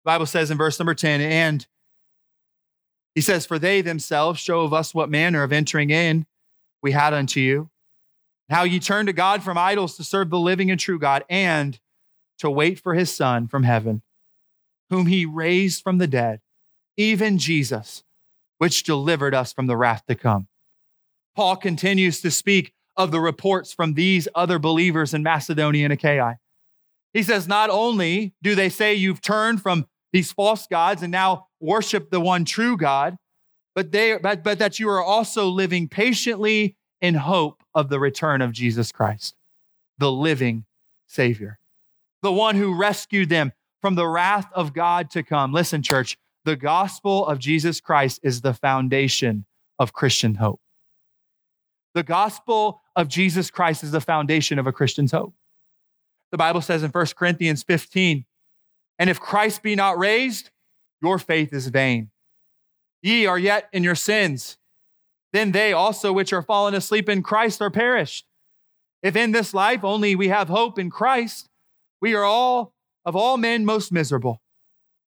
Bible 0.03 0.25
says 0.25 0.51
in 0.51 0.57
verse 0.57 0.79
number 0.79 0.95
10, 0.95 1.21
and 1.21 1.67
he 3.13 3.21
says, 3.21 3.45
For 3.45 3.59
they 3.59 3.81
themselves 3.81 4.39
show 4.39 4.61
of 4.61 4.73
us 4.73 4.93
what 4.93 5.09
manner 5.09 5.43
of 5.43 5.51
entering 5.51 5.89
in 5.89 6.25
we 6.81 6.91
had 6.91 7.13
unto 7.13 7.39
you, 7.39 7.69
how 8.49 8.63
ye 8.63 8.79
turned 8.79 9.07
to 9.07 9.13
God 9.13 9.43
from 9.43 9.57
idols 9.57 9.97
to 9.97 10.03
serve 10.03 10.29
the 10.29 10.39
living 10.39 10.71
and 10.71 10.79
true 10.79 10.97
God, 10.97 11.23
and 11.29 11.79
to 12.39 12.49
wait 12.49 12.79
for 12.79 12.95
his 12.95 13.13
Son 13.13 13.47
from 13.47 13.63
heaven, 13.63 14.01
whom 14.89 15.05
he 15.05 15.25
raised 15.25 15.83
from 15.83 15.99
the 15.99 16.07
dead, 16.07 16.41
even 16.97 17.37
Jesus, 17.37 18.03
which 18.57 18.83
delivered 18.83 19.35
us 19.35 19.53
from 19.53 19.67
the 19.67 19.77
wrath 19.77 20.03
to 20.07 20.15
come. 20.15 20.47
Paul 21.35 21.55
continues 21.55 22.21
to 22.21 22.31
speak 22.31 22.73
of 22.97 23.11
the 23.11 23.19
reports 23.19 23.73
from 23.73 23.93
these 23.93 24.27
other 24.35 24.59
believers 24.59 25.13
in 25.13 25.23
Macedonia 25.23 25.85
and 25.85 25.93
Achaia. 25.93 26.37
He 27.13 27.23
says, 27.23 27.47
Not 27.47 27.69
only 27.69 28.33
do 28.41 28.55
they 28.55 28.69
say 28.69 28.93
you've 28.93 29.21
turned 29.21 29.61
from 29.61 29.87
these 30.11 30.31
false 30.31 30.67
gods 30.67 31.01
and 31.01 31.11
now 31.11 31.47
worship 31.59 32.09
the 32.09 32.19
one 32.19 32.45
true 32.45 32.77
God, 32.77 33.17
but, 33.75 33.91
they, 33.91 34.17
but, 34.17 34.43
but 34.43 34.59
that 34.59 34.79
you 34.79 34.89
are 34.89 35.01
also 35.01 35.47
living 35.47 35.87
patiently 35.87 36.75
in 36.99 37.15
hope 37.15 37.63
of 37.73 37.89
the 37.89 37.99
return 37.99 38.41
of 38.41 38.51
Jesus 38.51 38.91
Christ, 38.91 39.35
the 39.97 40.11
living 40.11 40.65
Savior, 41.07 41.59
the 42.21 42.31
one 42.31 42.55
who 42.55 42.77
rescued 42.77 43.29
them 43.29 43.53
from 43.81 43.95
the 43.95 44.07
wrath 44.07 44.47
of 44.53 44.73
God 44.73 45.09
to 45.11 45.23
come. 45.23 45.53
Listen, 45.53 45.81
church, 45.81 46.17
the 46.45 46.55
gospel 46.55 47.25
of 47.25 47.39
Jesus 47.39 47.81
Christ 47.81 48.19
is 48.23 48.41
the 48.41 48.53
foundation 48.53 49.45
of 49.79 49.93
Christian 49.93 50.35
hope. 50.35 50.61
The 51.93 52.03
gospel 52.03 52.81
of 52.95 53.07
Jesus 53.07 53.51
Christ 53.51 53.83
is 53.83 53.91
the 53.91 54.01
foundation 54.01 54.59
of 54.59 54.67
a 54.67 54.71
Christian's 54.71 55.11
hope. 55.11 55.33
The 56.31 56.37
Bible 56.37 56.61
says 56.61 56.83
in 56.83 56.91
1 56.91 57.05
Corinthians 57.15 57.63
15, 57.63 58.25
and 59.01 59.09
if 59.09 59.19
Christ 59.19 59.63
be 59.63 59.73
not 59.73 59.97
raised, 59.97 60.51
your 61.01 61.17
faith 61.17 61.53
is 61.53 61.69
vain. 61.69 62.11
Ye 63.01 63.25
are 63.25 63.39
yet 63.39 63.67
in 63.73 63.83
your 63.83 63.95
sins. 63.95 64.59
Then 65.33 65.53
they 65.53 65.73
also 65.73 66.13
which 66.13 66.31
are 66.31 66.43
fallen 66.43 66.75
asleep 66.75 67.09
in 67.09 67.23
Christ 67.23 67.63
are 67.63 67.71
perished. 67.71 68.27
If 69.01 69.15
in 69.15 69.31
this 69.31 69.55
life 69.55 69.83
only 69.83 70.15
we 70.15 70.27
have 70.27 70.49
hope 70.49 70.77
in 70.77 70.91
Christ, 70.91 71.49
we 71.99 72.13
are 72.13 72.23
all 72.23 72.75
of 73.03 73.15
all 73.15 73.37
men 73.37 73.65
most 73.65 73.91
miserable. 73.91 74.39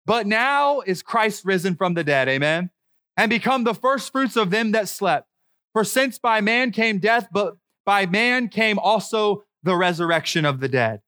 But 0.06 0.26
now 0.26 0.80
is 0.80 1.04
Christ 1.04 1.44
risen 1.44 1.76
from 1.76 1.94
the 1.94 2.06
dead, 2.06 2.30
amen, 2.30 2.70
and 3.18 3.30
become 3.30 3.66
the 3.66 3.76
first 3.76 4.14
fruits 4.14 4.38
of 4.38 4.52
them 4.52 4.72
that 4.72 4.88
slept. 4.88 5.28
For 5.74 5.84
since 5.84 6.18
by 6.18 6.40
man 6.40 6.72
came 6.72 7.00
death, 7.00 7.28
but 7.30 7.58
by 7.86 8.06
man 8.06 8.48
came 8.48 8.80
also 8.80 9.44
the 9.64 9.76
resurrection 9.76 10.46
of 10.46 10.62
the 10.62 10.70
dead. 10.70 11.02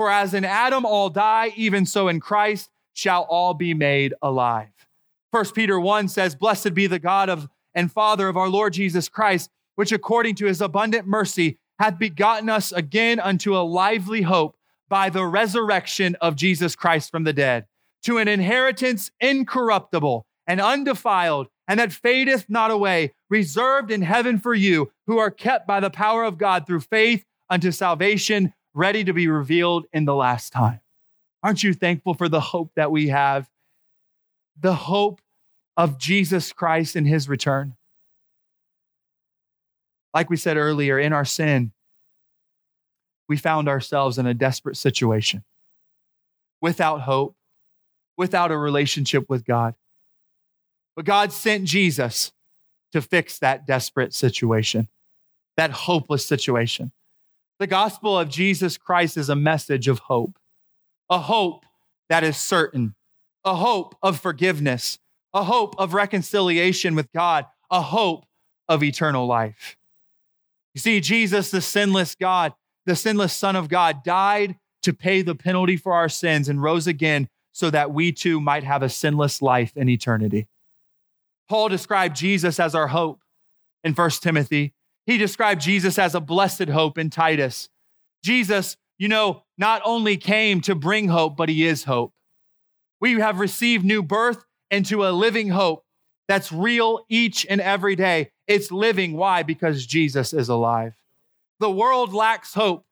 For 0.00 0.10
as 0.10 0.32
in 0.32 0.46
Adam 0.46 0.86
all 0.86 1.10
die, 1.10 1.52
even 1.56 1.84
so 1.84 2.08
in 2.08 2.20
Christ 2.20 2.70
shall 2.94 3.24
all 3.24 3.52
be 3.52 3.74
made 3.74 4.14
alive. 4.22 4.72
First 5.30 5.54
Peter 5.54 5.78
1 5.78 6.08
says, 6.08 6.34
Blessed 6.34 6.72
be 6.72 6.86
the 6.86 6.98
God 6.98 7.28
of 7.28 7.50
and 7.74 7.92
Father 7.92 8.26
of 8.26 8.34
our 8.34 8.48
Lord 8.48 8.72
Jesus 8.72 9.10
Christ, 9.10 9.50
which 9.74 9.92
according 9.92 10.36
to 10.36 10.46
his 10.46 10.62
abundant 10.62 11.06
mercy 11.06 11.58
hath 11.78 11.98
begotten 11.98 12.48
us 12.48 12.72
again 12.72 13.20
unto 13.20 13.54
a 13.54 13.60
lively 13.60 14.22
hope 14.22 14.56
by 14.88 15.10
the 15.10 15.26
resurrection 15.26 16.16
of 16.22 16.34
Jesus 16.34 16.74
Christ 16.74 17.10
from 17.10 17.24
the 17.24 17.34
dead, 17.34 17.66
to 18.04 18.16
an 18.16 18.26
inheritance 18.26 19.10
incorruptible 19.20 20.24
and 20.46 20.62
undefiled, 20.62 21.48
and 21.68 21.78
that 21.78 21.92
fadeth 21.92 22.46
not 22.48 22.70
away, 22.70 23.12
reserved 23.28 23.90
in 23.90 24.00
heaven 24.00 24.38
for 24.38 24.54
you, 24.54 24.90
who 25.06 25.18
are 25.18 25.30
kept 25.30 25.66
by 25.66 25.78
the 25.78 25.90
power 25.90 26.24
of 26.24 26.38
God 26.38 26.66
through 26.66 26.80
faith 26.80 27.26
unto 27.50 27.70
salvation, 27.70 28.54
ready 28.74 29.04
to 29.04 29.12
be 29.12 29.28
revealed 29.28 29.86
in 29.92 30.04
the 30.04 30.14
last 30.14 30.52
time. 30.52 30.80
Aren't 31.42 31.62
you 31.62 31.72
thankful 31.72 32.14
for 32.14 32.28
the 32.28 32.40
hope 32.40 32.72
that 32.76 32.90
we 32.90 33.08
have? 33.08 33.48
The 34.58 34.74
hope 34.74 35.20
of 35.76 35.98
Jesus 35.98 36.52
Christ 36.52 36.96
and 36.96 37.06
his 37.06 37.28
return. 37.28 37.76
Like 40.12 40.28
we 40.28 40.36
said 40.36 40.56
earlier, 40.56 40.98
in 40.98 41.12
our 41.12 41.24
sin, 41.24 41.72
we 43.28 43.36
found 43.36 43.68
ourselves 43.68 44.18
in 44.18 44.26
a 44.26 44.34
desperate 44.34 44.76
situation 44.76 45.44
without 46.60 47.02
hope, 47.02 47.36
without 48.16 48.50
a 48.50 48.56
relationship 48.56 49.30
with 49.30 49.46
God. 49.46 49.74
But 50.96 51.04
God 51.04 51.32
sent 51.32 51.64
Jesus 51.64 52.32
to 52.92 53.00
fix 53.00 53.38
that 53.38 53.66
desperate 53.66 54.12
situation, 54.12 54.88
that 55.56 55.70
hopeless 55.70 56.26
situation. 56.26 56.92
The 57.60 57.66
gospel 57.66 58.18
of 58.18 58.30
Jesus 58.30 58.78
Christ 58.78 59.18
is 59.18 59.28
a 59.28 59.36
message 59.36 59.86
of 59.86 59.98
hope, 59.98 60.38
a 61.10 61.18
hope 61.18 61.66
that 62.08 62.24
is 62.24 62.38
certain, 62.38 62.94
a 63.44 63.54
hope 63.54 63.94
of 64.02 64.18
forgiveness, 64.18 64.98
a 65.34 65.44
hope 65.44 65.74
of 65.76 65.92
reconciliation 65.92 66.94
with 66.94 67.12
God, 67.12 67.44
a 67.70 67.82
hope 67.82 68.24
of 68.66 68.82
eternal 68.82 69.26
life. 69.26 69.76
You 70.74 70.80
see, 70.80 71.00
Jesus, 71.00 71.50
the 71.50 71.60
sinless 71.60 72.14
God, 72.14 72.54
the 72.86 72.96
sinless 72.96 73.34
Son 73.34 73.56
of 73.56 73.68
God, 73.68 74.02
died 74.02 74.56
to 74.82 74.94
pay 74.94 75.20
the 75.20 75.34
penalty 75.34 75.76
for 75.76 75.92
our 75.92 76.08
sins 76.08 76.48
and 76.48 76.62
rose 76.62 76.86
again 76.86 77.28
so 77.52 77.68
that 77.68 77.92
we 77.92 78.10
too 78.10 78.40
might 78.40 78.64
have 78.64 78.82
a 78.82 78.88
sinless 78.88 79.42
life 79.42 79.76
in 79.76 79.90
eternity. 79.90 80.48
Paul 81.46 81.68
described 81.68 82.16
Jesus 82.16 82.58
as 82.58 82.74
our 82.74 82.88
hope 82.88 83.20
in 83.84 83.92
1 83.92 84.10
Timothy. 84.22 84.72
He 85.06 85.18
described 85.18 85.60
Jesus 85.60 85.98
as 85.98 86.14
a 86.14 86.20
blessed 86.20 86.68
hope 86.68 86.98
in 86.98 87.10
Titus. 87.10 87.68
Jesus, 88.24 88.76
you 88.98 89.08
know, 89.08 89.42
not 89.58 89.82
only 89.84 90.16
came 90.16 90.60
to 90.62 90.74
bring 90.74 91.08
hope, 91.08 91.36
but 91.36 91.48
he 91.48 91.66
is 91.66 91.84
hope. 91.84 92.12
We 93.00 93.14
have 93.14 93.40
received 93.40 93.84
new 93.84 94.02
birth 94.02 94.44
into 94.70 95.06
a 95.06 95.10
living 95.10 95.48
hope 95.48 95.84
that's 96.28 96.52
real 96.52 97.04
each 97.08 97.44
and 97.48 97.60
every 97.60 97.96
day. 97.96 98.30
It's 98.46 98.70
living. 98.70 99.14
Why? 99.14 99.42
Because 99.42 99.84
Jesus 99.86 100.32
is 100.32 100.48
alive. 100.48 100.94
The 101.58 101.70
world 101.70 102.12
lacks 102.12 102.54
hope. 102.54 102.84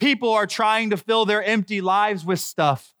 People 0.00 0.30
are 0.30 0.46
trying 0.46 0.90
to 0.90 0.96
fill 0.96 1.24
their 1.24 1.42
empty 1.42 1.80
lives 1.80 2.24
with 2.24 2.40
stuff 2.40 2.94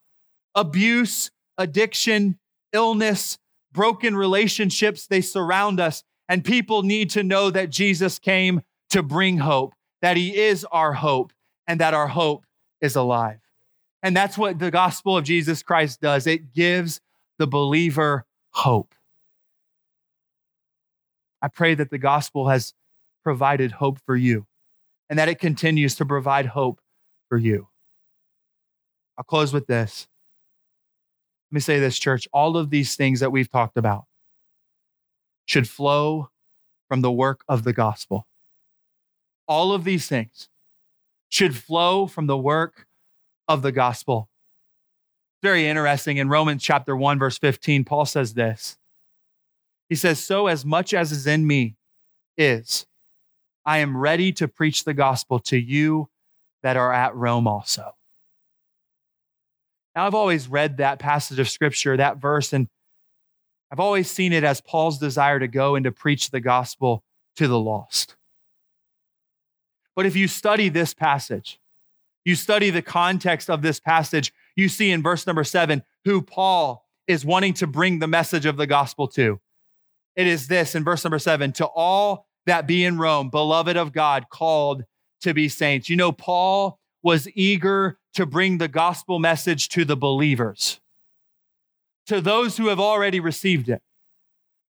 abuse, 0.54 1.30
addiction, 1.58 2.38
illness, 2.72 3.38
broken 3.72 4.16
relationships. 4.16 5.06
They 5.06 5.20
surround 5.20 5.80
us. 5.80 6.02
And 6.28 6.44
people 6.44 6.82
need 6.82 7.10
to 7.10 7.22
know 7.22 7.50
that 7.50 7.70
Jesus 7.70 8.18
came 8.18 8.62
to 8.90 9.02
bring 9.02 9.38
hope, 9.38 9.74
that 10.02 10.16
he 10.16 10.36
is 10.36 10.64
our 10.70 10.92
hope, 10.92 11.32
and 11.66 11.80
that 11.80 11.94
our 11.94 12.08
hope 12.08 12.44
is 12.80 12.96
alive. 12.96 13.40
And 14.02 14.16
that's 14.16 14.36
what 14.36 14.58
the 14.58 14.70
gospel 14.70 15.16
of 15.16 15.24
Jesus 15.24 15.62
Christ 15.62 16.00
does 16.00 16.26
it 16.26 16.52
gives 16.52 17.00
the 17.38 17.46
believer 17.46 18.26
hope. 18.50 18.94
I 21.42 21.48
pray 21.48 21.74
that 21.74 21.90
the 21.90 21.98
gospel 21.98 22.48
has 22.48 22.74
provided 23.22 23.72
hope 23.72 23.98
for 24.06 24.16
you 24.16 24.46
and 25.10 25.18
that 25.18 25.28
it 25.28 25.38
continues 25.38 25.94
to 25.96 26.06
provide 26.06 26.46
hope 26.46 26.80
for 27.28 27.38
you. 27.38 27.68
I'll 29.18 29.24
close 29.24 29.52
with 29.52 29.66
this. 29.66 30.06
Let 31.50 31.56
me 31.56 31.60
say 31.60 31.78
this, 31.78 31.98
church. 31.98 32.26
All 32.32 32.56
of 32.56 32.70
these 32.70 32.96
things 32.96 33.20
that 33.20 33.30
we've 33.30 33.50
talked 33.50 33.76
about 33.76 34.04
should 35.44 35.68
flow 35.68 36.30
from 36.88 37.00
the 37.00 37.12
work 37.12 37.44
of 37.48 37.64
the 37.64 37.72
gospel. 37.72 38.26
All 39.46 39.72
of 39.72 39.84
these 39.84 40.06
things 40.06 40.48
should 41.28 41.56
flow 41.56 42.06
from 42.06 42.26
the 42.26 42.38
work 42.38 42.86
of 43.48 43.62
the 43.62 43.72
gospel 43.72 44.28
very 45.44 45.68
interesting. 45.68 46.16
In 46.16 46.30
Romans 46.30 46.62
chapter 46.62 46.96
1, 46.96 47.18
verse 47.18 47.36
15, 47.36 47.84
Paul 47.84 48.06
says 48.06 48.32
this. 48.32 48.78
He 49.90 49.94
says, 49.94 50.18
So 50.18 50.46
as 50.46 50.64
much 50.64 50.94
as 50.94 51.12
is 51.12 51.26
in 51.26 51.46
me 51.46 51.76
is, 52.38 52.86
I 53.66 53.78
am 53.78 53.94
ready 53.94 54.32
to 54.32 54.48
preach 54.48 54.84
the 54.84 54.94
gospel 54.94 55.38
to 55.40 55.58
you 55.58 56.08
that 56.62 56.78
are 56.78 56.94
at 56.94 57.14
Rome 57.14 57.46
also. 57.46 57.94
Now, 59.94 60.06
I've 60.06 60.14
always 60.14 60.48
read 60.48 60.78
that 60.78 60.98
passage 60.98 61.38
of 61.38 61.50
scripture, 61.50 61.94
that 61.98 62.16
verse, 62.16 62.54
and 62.54 62.68
I've 63.74 63.80
always 63.80 64.08
seen 64.08 64.32
it 64.32 64.44
as 64.44 64.60
Paul's 64.60 64.98
desire 64.98 65.40
to 65.40 65.48
go 65.48 65.74
and 65.74 65.82
to 65.82 65.90
preach 65.90 66.30
the 66.30 66.38
gospel 66.38 67.02
to 67.34 67.48
the 67.48 67.58
lost. 67.58 68.14
But 69.96 70.06
if 70.06 70.14
you 70.14 70.28
study 70.28 70.68
this 70.68 70.94
passage, 70.94 71.58
you 72.24 72.36
study 72.36 72.70
the 72.70 72.82
context 72.82 73.50
of 73.50 73.62
this 73.62 73.80
passage, 73.80 74.32
you 74.54 74.68
see 74.68 74.92
in 74.92 75.02
verse 75.02 75.26
number 75.26 75.42
seven 75.42 75.82
who 76.04 76.22
Paul 76.22 76.86
is 77.08 77.24
wanting 77.24 77.52
to 77.54 77.66
bring 77.66 77.98
the 77.98 78.06
message 78.06 78.46
of 78.46 78.56
the 78.56 78.68
gospel 78.68 79.08
to. 79.08 79.40
It 80.14 80.28
is 80.28 80.46
this 80.46 80.76
in 80.76 80.84
verse 80.84 81.02
number 81.02 81.18
seven 81.18 81.50
to 81.54 81.66
all 81.66 82.28
that 82.46 82.68
be 82.68 82.84
in 82.84 82.96
Rome, 82.96 83.28
beloved 83.28 83.76
of 83.76 83.92
God, 83.92 84.26
called 84.30 84.84
to 85.22 85.34
be 85.34 85.48
saints. 85.48 85.90
You 85.90 85.96
know, 85.96 86.12
Paul 86.12 86.78
was 87.02 87.26
eager 87.34 87.98
to 88.12 88.24
bring 88.24 88.58
the 88.58 88.68
gospel 88.68 89.18
message 89.18 89.68
to 89.70 89.84
the 89.84 89.96
believers, 89.96 90.80
to 92.06 92.20
those 92.20 92.56
who 92.56 92.68
have 92.68 92.80
already 92.80 93.20
received 93.20 93.68
it. 93.68 93.82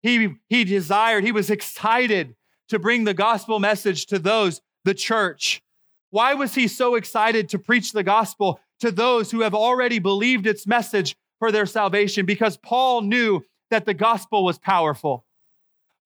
He, 0.02 0.34
he 0.48 0.64
desired, 0.64 1.24
he 1.24 1.32
was 1.32 1.50
excited 1.50 2.34
to 2.68 2.78
bring 2.78 3.04
the 3.04 3.14
gospel 3.14 3.58
message 3.58 4.06
to 4.06 4.18
those, 4.18 4.60
the 4.84 4.94
church. 4.94 5.62
Why 6.10 6.34
was 6.34 6.54
he 6.54 6.68
so 6.68 6.94
excited 6.94 7.48
to 7.50 7.58
preach 7.58 7.92
the 7.92 8.02
gospel 8.02 8.60
to 8.80 8.90
those 8.90 9.30
who 9.30 9.40
have 9.40 9.54
already 9.54 9.98
believed 9.98 10.46
its 10.46 10.66
message 10.66 11.16
for 11.38 11.52
their 11.52 11.66
salvation? 11.66 12.24
Because 12.24 12.56
Paul 12.56 13.02
knew 13.02 13.42
that 13.70 13.84
the 13.84 13.94
gospel 13.94 14.44
was 14.44 14.58
powerful. 14.58 15.24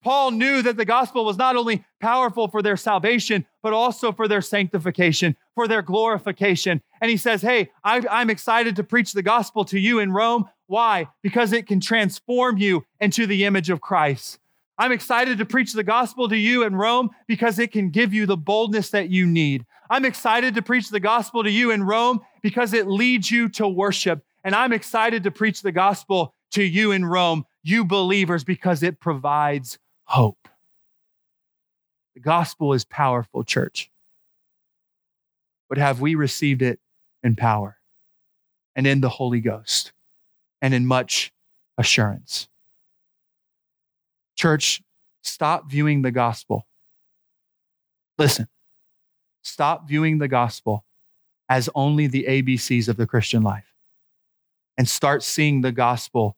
Paul 0.03 0.31
knew 0.31 0.61
that 0.61 0.75
the 0.75 0.83
gospel 0.83 1.23
was 1.23 1.37
not 1.37 1.55
only 1.55 1.85
powerful 2.01 2.49
for 2.49 2.61
their 2.61 2.75
salvation, 2.75 3.45
but 3.61 3.71
also 3.71 4.11
for 4.11 4.27
their 4.27 4.41
sanctification, 4.41 5.37
for 5.55 5.65
their 5.65 5.81
glorification. 5.81 6.81
And 6.99 7.09
he 7.09 7.15
says, 7.15 7.41
Hey, 7.41 7.71
I, 7.85 8.01
am 8.21 8.29
excited 8.29 8.75
to 8.75 8.83
preach 8.83 9.13
the 9.13 9.21
gospel 9.21 9.63
to 9.65 9.79
you 9.79 9.99
in 9.99 10.11
Rome. 10.11 10.49
Why? 10.73 11.07
Because 11.21 11.53
it 11.53 11.67
can 11.67 11.79
transform 11.79 12.57
you 12.57 12.83
into 12.99 13.27
the 13.27 13.45
image 13.45 13.69
of 13.69 13.79
Christ. 13.79 14.39
I'm 14.75 14.91
excited 14.91 15.37
to 15.37 15.45
preach 15.45 15.73
the 15.73 15.83
gospel 15.83 16.27
to 16.27 16.35
you 16.35 16.63
in 16.63 16.75
Rome 16.75 17.11
because 17.27 17.59
it 17.59 17.71
can 17.71 17.91
give 17.91 18.11
you 18.11 18.25
the 18.25 18.37
boldness 18.37 18.89
that 18.89 19.11
you 19.11 19.27
need. 19.27 19.67
I'm 19.91 20.03
excited 20.03 20.55
to 20.55 20.63
preach 20.63 20.89
the 20.89 20.99
gospel 20.99 21.43
to 21.43 21.51
you 21.51 21.69
in 21.69 21.83
Rome 21.83 22.21
because 22.41 22.73
it 22.73 22.87
leads 22.87 23.29
you 23.29 23.49
to 23.49 23.67
worship. 23.67 24.25
And 24.43 24.55
I'm 24.55 24.73
excited 24.73 25.21
to 25.25 25.29
preach 25.29 25.61
the 25.61 25.71
gospel 25.71 26.33
to 26.53 26.63
you 26.63 26.91
in 26.91 27.05
Rome, 27.05 27.45
you 27.61 27.85
believers, 27.85 28.43
because 28.43 28.81
it 28.81 28.99
provides 28.99 29.77
hope. 30.05 30.47
The 32.15 32.21
gospel 32.21 32.73
is 32.73 32.83
powerful, 32.83 33.43
church. 33.43 33.91
But 35.69 35.77
have 35.77 36.01
we 36.01 36.15
received 36.15 36.63
it 36.63 36.79
in 37.21 37.35
power 37.35 37.77
and 38.75 38.87
in 38.87 39.01
the 39.01 39.09
Holy 39.09 39.39
Ghost 39.39 39.93
and 40.63 40.73
in 40.73 40.87
much 40.87 41.31
assurance? 41.77 42.47
Church, 44.35 44.81
stop 45.21 45.69
viewing 45.69 46.01
the 46.01 46.11
gospel. 46.11 46.65
Listen, 48.17 48.47
stop 49.43 49.87
viewing 49.87 50.17
the 50.17 50.27
gospel 50.27 50.85
as 51.49 51.69
only 51.75 52.07
the 52.07 52.25
ABCs 52.27 52.87
of 52.87 52.97
the 52.97 53.05
Christian 53.05 53.43
life 53.43 53.75
and 54.77 54.89
start 54.89 55.21
seeing 55.21 55.61
the 55.61 55.71
gospel 55.71 56.35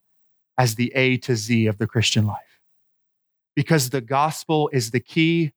as 0.58 0.76
the 0.76 0.92
A 0.96 1.18
to 1.18 1.36
Z 1.36 1.68
of 1.68 1.78
the 1.78 1.88
Christian 1.88 2.26
life 2.26 2.60
because 3.56 3.90
the 3.90 4.02
gospel 4.02 4.70
is 4.74 4.92
the 4.92 5.00
key, 5.00 5.54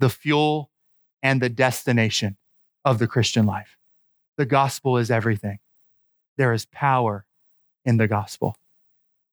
the 0.00 0.08
fuel, 0.08 0.70
and 1.22 1.40
the 1.40 1.48
destination 1.48 2.36
of 2.84 2.98
the 2.98 3.06
Christian 3.06 3.46
life. 3.46 3.76
The 4.36 4.46
gospel 4.46 4.96
is 4.96 5.10
everything. 5.10 5.58
There 6.38 6.52
is 6.52 6.66
power 6.66 7.25
in 7.86 7.96
the 7.96 8.06
gospel. 8.06 8.56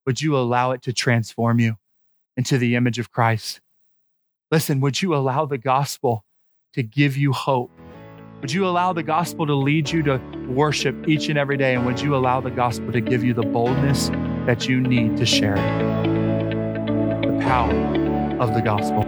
Would 0.06 0.22
you 0.22 0.38
allow 0.38 0.72
it 0.72 0.82
to 0.84 0.94
transform 0.94 1.60
you 1.60 1.76
into 2.38 2.58
the 2.58 2.76
image 2.76 3.00
of 3.00 3.12
Christ? 3.12 3.60
Listen, 4.52 4.80
would 4.82 5.02
you 5.02 5.16
allow 5.16 5.46
the 5.46 5.58
gospel 5.58 6.24
to 6.74 6.84
give 6.84 7.18
you 7.18 7.34
hope? 7.34 7.72
Would 8.42 8.52
you 8.52 8.68
allow 8.68 8.94
the 8.94 9.04
gospel 9.04 9.48
to 9.48 9.56
lead 9.56 9.90
you 9.90 10.04
to 10.04 10.20
worship 10.50 11.08
each 11.08 11.30
and 11.30 11.38
every 11.38 11.58
day? 11.58 11.76
And 11.76 11.86
would 11.86 12.02
you 12.02 12.16
allow 12.16 12.42
the 12.42 12.52
gospel 12.52 12.92
to 12.92 13.02
give 13.02 13.24
you 13.24 13.34
the 13.34 13.44
boldness 13.44 14.10
that 14.46 14.68
you 14.68 14.82
need 14.82 15.18
to 15.18 15.26
share 15.26 15.56
it? 15.56 17.24
The 17.24 17.40
power 17.42 17.74
of 18.40 18.54
the 18.54 18.62
gospel. 18.62 19.03